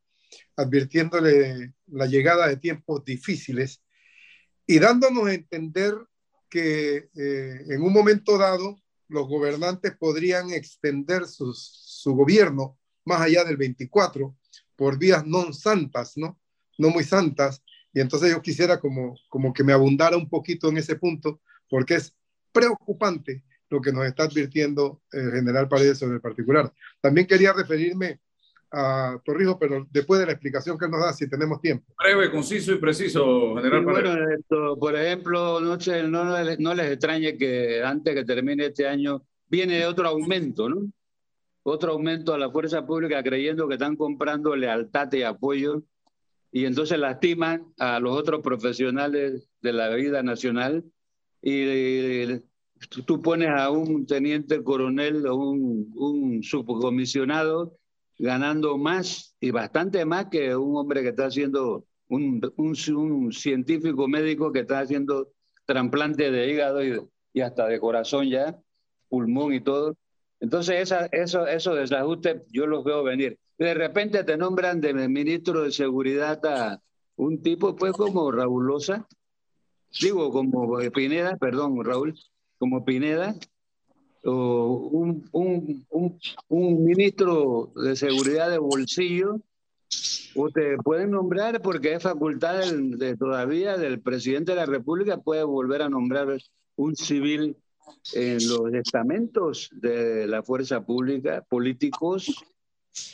[0.56, 3.82] advirtiéndole la llegada de tiempos difíciles
[4.66, 5.94] y dándonos a entender
[6.48, 13.56] que eh, en un momento dado los gobernantes podrían extender su gobierno más allá del
[13.56, 14.36] 24
[14.76, 16.40] por vías no santas, ¿no?
[16.78, 17.62] No muy santas.
[17.92, 21.94] Y entonces yo quisiera como, como que me abundara un poquito en ese punto, porque
[21.94, 22.16] es
[22.52, 26.72] preocupante lo que nos está advirtiendo el general Paredes sobre el particular.
[27.00, 28.20] También quería referirme
[28.74, 31.84] a Torrijos, pero después de la explicación que él nos da, si tenemos tiempo.
[31.98, 35.76] Breve, conciso y preciso, general Bueno, esto, por ejemplo, no,
[36.08, 40.90] no, no, les extrañe que antes que termine este año viene otro aumento, ¿no?
[41.62, 45.82] Otro aumento a la fuerza pública creyendo que están comprando lealtad y apoyo
[46.52, 50.84] y entonces lastiman a los otros profesionales de la vida nacional
[51.40, 52.26] y
[53.06, 57.78] tú pones a un teniente coronel o un, un subcomisionado
[58.18, 64.52] ganando más y bastante más que un hombre que está haciendo, un, un, científico médico
[64.52, 65.28] que está haciendo
[65.64, 67.00] trasplante de hígado y,
[67.32, 68.58] y, hasta de corazón ya,
[69.08, 69.96] pulmón y todo.
[70.40, 73.38] Entonces esa, eso, esos desajustes yo los veo venir.
[73.58, 76.82] De repente te nombran de ministro de seguridad a
[77.16, 79.06] un tipo pues como Raúl Loza,
[80.00, 82.14] digo como Pineda, perdón Raúl,
[82.58, 83.36] como Pineda,
[84.30, 89.40] un, un, un, un, ministro de seguridad de bolsillo,
[90.54, 95.82] te pueden nombrar porque es facultad de, todavía del presidente de la República, puede volver
[95.82, 96.38] a nombrar
[96.76, 97.56] un civil
[98.14, 102.44] en los estamentos de la fuerza pública, políticos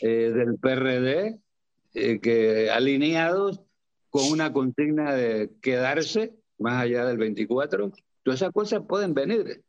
[0.00, 1.40] eh, del PRD,
[1.94, 3.60] eh, que alineados
[4.10, 7.92] con una consigna de quedarse más allá del 24.
[8.22, 9.62] Todas esas cosas pueden venir.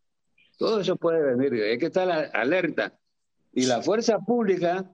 [0.62, 2.96] Todo eso puede venir, hay que estar alerta.
[3.52, 4.88] Y la fuerza pública,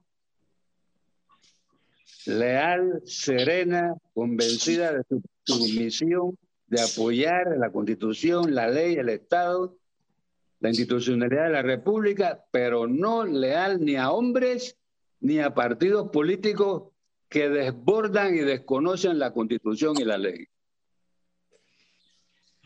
[2.26, 5.04] leal, serena, convencida de
[5.44, 6.38] su, misión
[6.68, 9.76] de apoyar la constitución, la ley, el Estado,
[10.62, 14.78] la institucionalidad de la República, pero no leal ni a hombres
[15.20, 16.94] ni a partidos políticos
[17.28, 20.48] que desbordan y desconocen la constitución y la ley.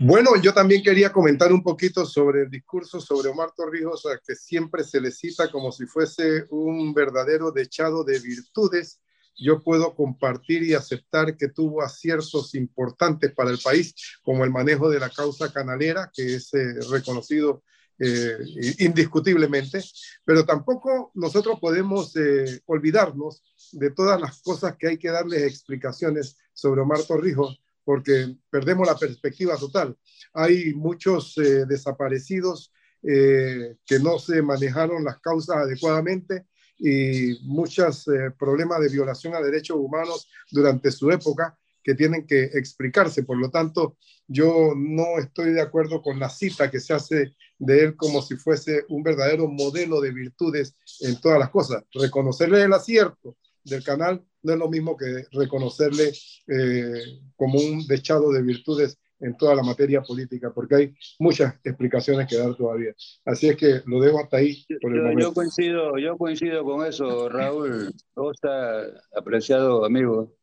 [0.04, 4.84] Bueno, yo también quería comentar un poquito sobre el discurso sobre Omar Torrijos, que siempre
[4.84, 9.00] se le cita como si fuese un verdadero dechado de virtudes.
[9.38, 13.94] Yo puedo compartir y aceptar que tuvo aciertos importantes para el país,
[14.24, 17.62] como el manejo de la causa canalera, que es eh, reconocido
[18.00, 18.40] eh,
[18.80, 19.84] indiscutiblemente,
[20.26, 23.44] pero tampoco nosotros podemos eh, olvidarnos
[23.74, 28.98] de todas las cosas que hay que darles explicaciones sobre Omar Torrijos, porque perdemos la
[28.98, 29.98] perspectiva total.
[30.34, 32.72] Hay muchos eh, desaparecidos
[33.04, 36.46] eh, que no se manejaron las causas adecuadamente
[36.78, 42.44] y muchos eh, problemas de violación a derechos humanos durante su época que tienen que
[42.44, 43.24] explicarse.
[43.24, 47.84] Por lo tanto, yo no estoy de acuerdo con la cita que se hace de
[47.84, 51.84] él como si fuese un verdadero modelo de virtudes en todas las cosas.
[51.94, 56.12] Reconocerle el acierto del canal no es lo mismo que reconocerle
[56.48, 62.28] eh, como un dechado de virtudes en toda la materia política, porque hay muchas explicaciones
[62.28, 62.94] que dar todavía.
[63.24, 65.22] Así es que lo dejo hasta ahí por el yo, momento.
[65.22, 67.94] Yo coincido, yo coincido con eso, Raúl.
[68.14, 68.84] Costa,
[69.16, 70.36] apreciado amigo.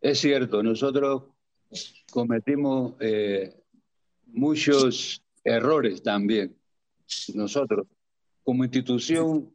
[0.00, 1.24] Es cierto, nosotros
[2.10, 3.54] cometimos eh,
[4.26, 6.56] muchos errores también.
[7.34, 7.86] Nosotros,
[8.44, 9.54] como institución,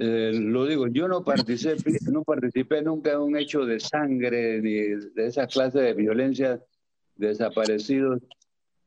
[0.00, 4.72] eh, lo digo, yo no participé, no participé nunca en un hecho de sangre ni
[4.72, 6.62] de esa clase de violencia
[7.16, 8.22] desaparecidos,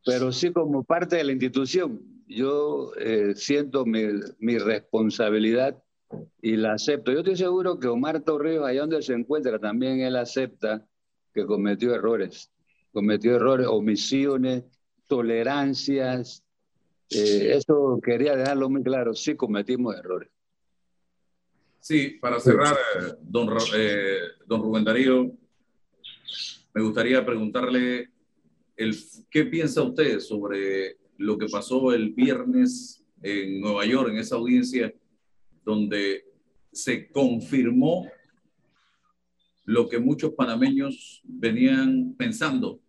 [0.06, 2.02] pero sí como parte de la institución.
[2.28, 4.04] Yo eh, siento mi,
[4.40, 5.84] mi, responsabilidad
[6.42, 7.12] y la acepto.
[7.12, 10.88] Yo estoy seguro que Omar Torrijos, allá donde se encuentra, también él acepta
[11.34, 12.50] que cometió errores,
[12.94, 14.64] cometió errores, omisiones,
[15.08, 16.46] tolerancias.
[17.10, 20.30] Eh, eso quería dejarlo muy claro, sí cometimos errores.
[21.82, 22.78] Sí, para cerrar,
[23.24, 25.36] don, eh, don Rubén Darío,
[26.76, 28.12] me gustaría preguntarle
[28.78, 28.96] el,
[29.32, 34.94] qué piensa usted sobre lo que pasó el viernes en Nueva York, en esa audiencia,
[35.66, 36.24] donde
[36.72, 38.08] se confirmó
[39.66, 42.80] lo que muchos panameños venían pensando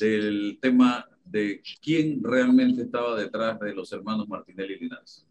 [0.00, 5.28] del tema de quién realmente estaba detrás de los hermanos Martinelli y Linares.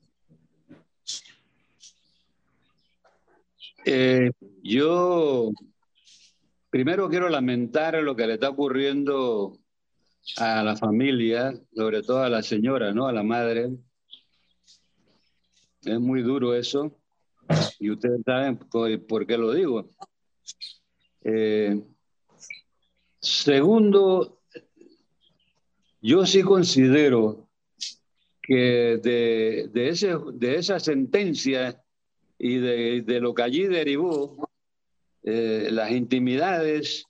[3.85, 4.31] Eh,
[4.61, 5.51] yo
[6.69, 9.57] primero quiero lamentar lo que le está ocurriendo
[10.37, 13.07] a la familia, sobre todo a la señora, ¿no?
[13.07, 13.71] A la madre.
[15.81, 16.97] Es muy duro eso.
[17.79, 19.89] Y ustedes saben por, qué lo digo.
[21.25, 21.83] Eh,
[23.19, 24.41] segundo,
[26.01, 27.49] yo sí considero
[28.41, 31.82] que de, de, ese, de esa sentencia
[32.45, 34.49] y de, lo que allí derivó,
[35.23, 37.05] eh, las intimidades,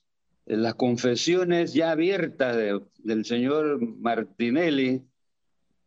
[0.46, 2.56] las confesiones ya abiertas
[3.00, 5.02] del señor Martinelli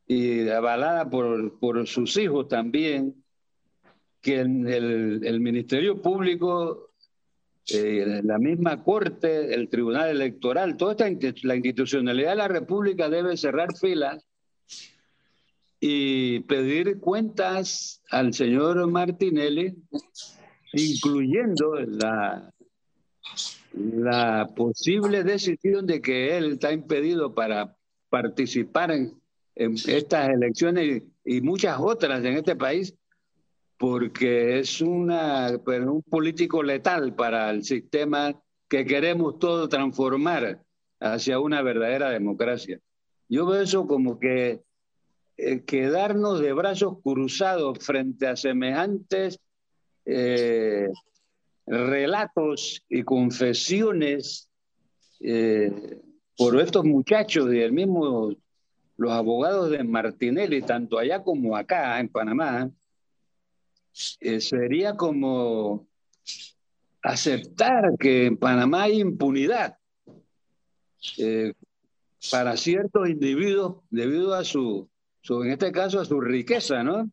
[0.09, 3.23] y avalada por, por sus hijos también,
[4.21, 6.91] que el, el Ministerio Público,
[7.73, 13.37] eh, la misma Corte, el Tribunal Electoral, toda esta la institucionalidad de la República debe
[13.37, 14.27] cerrar filas
[15.81, 19.77] y pedir cuentas al señor Martinelli,
[20.73, 22.51] incluyendo la,
[23.73, 27.77] la posible decisión de que él está impedido para
[28.09, 29.21] participar en,
[29.55, 32.95] estas elecciones y, muchas otras en este país,
[33.79, 38.35] porque es una, un político letal para el sistema
[38.69, 40.63] que queremos todos transformar
[41.01, 42.81] hacia una verdadera democracia.
[43.29, 44.63] Yo veo eso como que
[45.39, 49.39] eh, quedarnos de brazos cruzados frente a semejantes
[50.07, 50.89] eh,
[51.67, 54.49] relatos y confesiones
[55.21, 56.01] eh,
[56.39, 58.31] por estos muchachos y el mismo
[58.97, 62.71] los abogados de Martinelli, tanto allá como acá en Panamá,
[63.93, 65.87] sería como
[67.03, 69.77] aceptar que en Panamá hay impunidad
[72.31, 74.89] para ciertos individuos debido a su
[75.31, 77.11] en este caso a su riqueza, ¿no?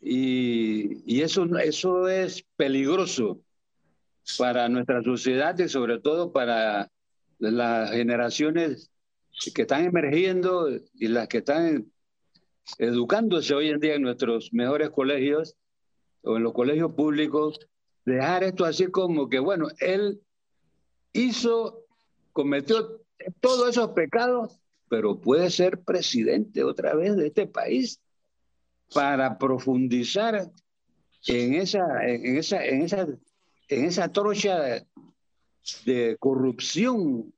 [0.00, 3.40] Y, eso, eso es peligroso
[4.38, 6.90] para nuestra sociedad y sobre todo para
[7.38, 8.90] las generaciones
[9.54, 11.92] que están emergiendo y las que están
[12.78, 15.56] educándose hoy en día en nuestros mejores colegios
[16.22, 17.60] o en los colegios públicos,
[18.04, 20.20] dejar esto así como que, bueno, él
[21.12, 21.84] hizo,
[22.32, 23.00] cometió
[23.40, 24.61] todos esos pecados
[24.92, 27.98] pero puede ser presidente otra vez de este país
[28.92, 30.50] para profundizar
[31.28, 33.08] en esa, en esa, en esa,
[33.68, 34.84] en esa trocha
[35.86, 37.32] de, corrupción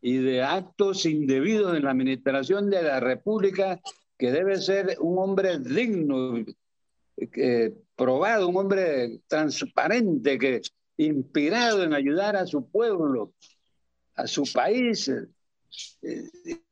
[0.00, 3.80] y de actos indebidos en la administración de la República,
[4.18, 6.44] que debe ser un hombre digno,
[7.94, 10.62] probado, un hombre transparente, que
[10.96, 13.34] inspirado en ayudar a su pueblo,
[14.16, 15.08] a su país,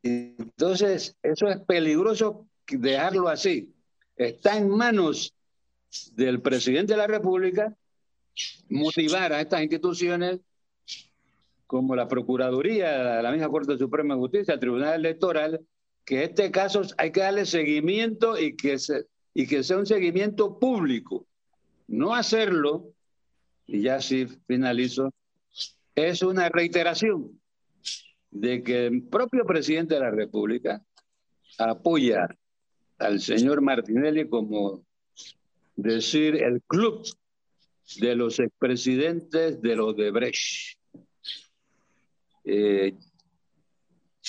[0.02, 3.72] entonces, eso es peligroso dejarlo así.
[4.16, 5.34] Está en manos
[6.12, 7.76] del presidente de la República
[8.68, 10.40] motivar a estas instituciones
[11.66, 15.60] como la Procuraduría, la misma Corte Suprema de Justicia, el Tribunal Electoral,
[16.04, 18.76] que este caso hay que darle seguimiento y que,
[19.32, 21.26] y que sea un seguimiento público.
[21.88, 22.92] No hacerlo,
[23.66, 25.12] y ya sí finalizo,
[25.94, 27.40] es una reiteración
[28.34, 30.84] de que el propio presidente de la República
[31.56, 32.26] apoya
[32.98, 34.84] al señor Martinelli como
[35.76, 37.06] decir el club
[38.00, 40.78] de los expresidentes de los de Brecht.
[42.44, 42.94] Eh,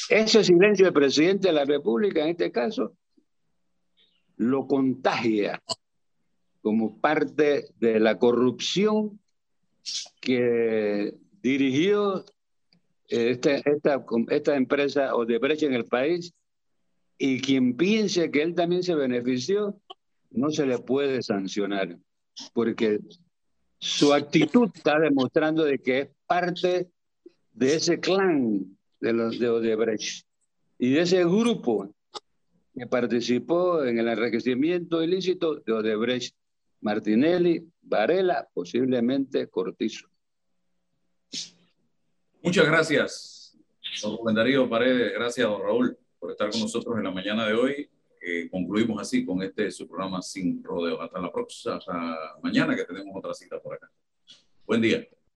[0.10, 2.96] ese silencio del presidente de la República, en este caso,
[4.38, 5.64] lo contagia
[6.62, 9.20] como parte de la corrupción
[10.22, 12.24] que dirigió
[13.08, 16.34] esta, esta, esta empresa o de brecha en el país
[17.18, 19.80] y quien piense que él también se benefició,
[20.32, 21.98] no se le puede sancionar,
[22.54, 23.00] porque
[23.80, 26.90] su actitud está demostrando de que es parte
[27.54, 30.26] de ese clan de los de Odebrecht
[30.78, 31.96] y de ese grupo
[32.74, 36.36] que participó en el enriquecimiento ilícito de Odebrecht,
[36.82, 40.10] Martinelli, Varela, posiblemente Cortizo.
[42.46, 43.58] Muchas gracias,
[44.04, 45.14] don Rubén Paredes.
[45.14, 47.90] Gracias, don Raúl, por estar con nosotros en la mañana de hoy.
[48.22, 51.02] Eh, concluimos así con este su programa sin rodeo.
[51.02, 53.92] Hasta la próxima, hasta mañana que tenemos otra cita por acá.
[54.64, 55.08] Buen día.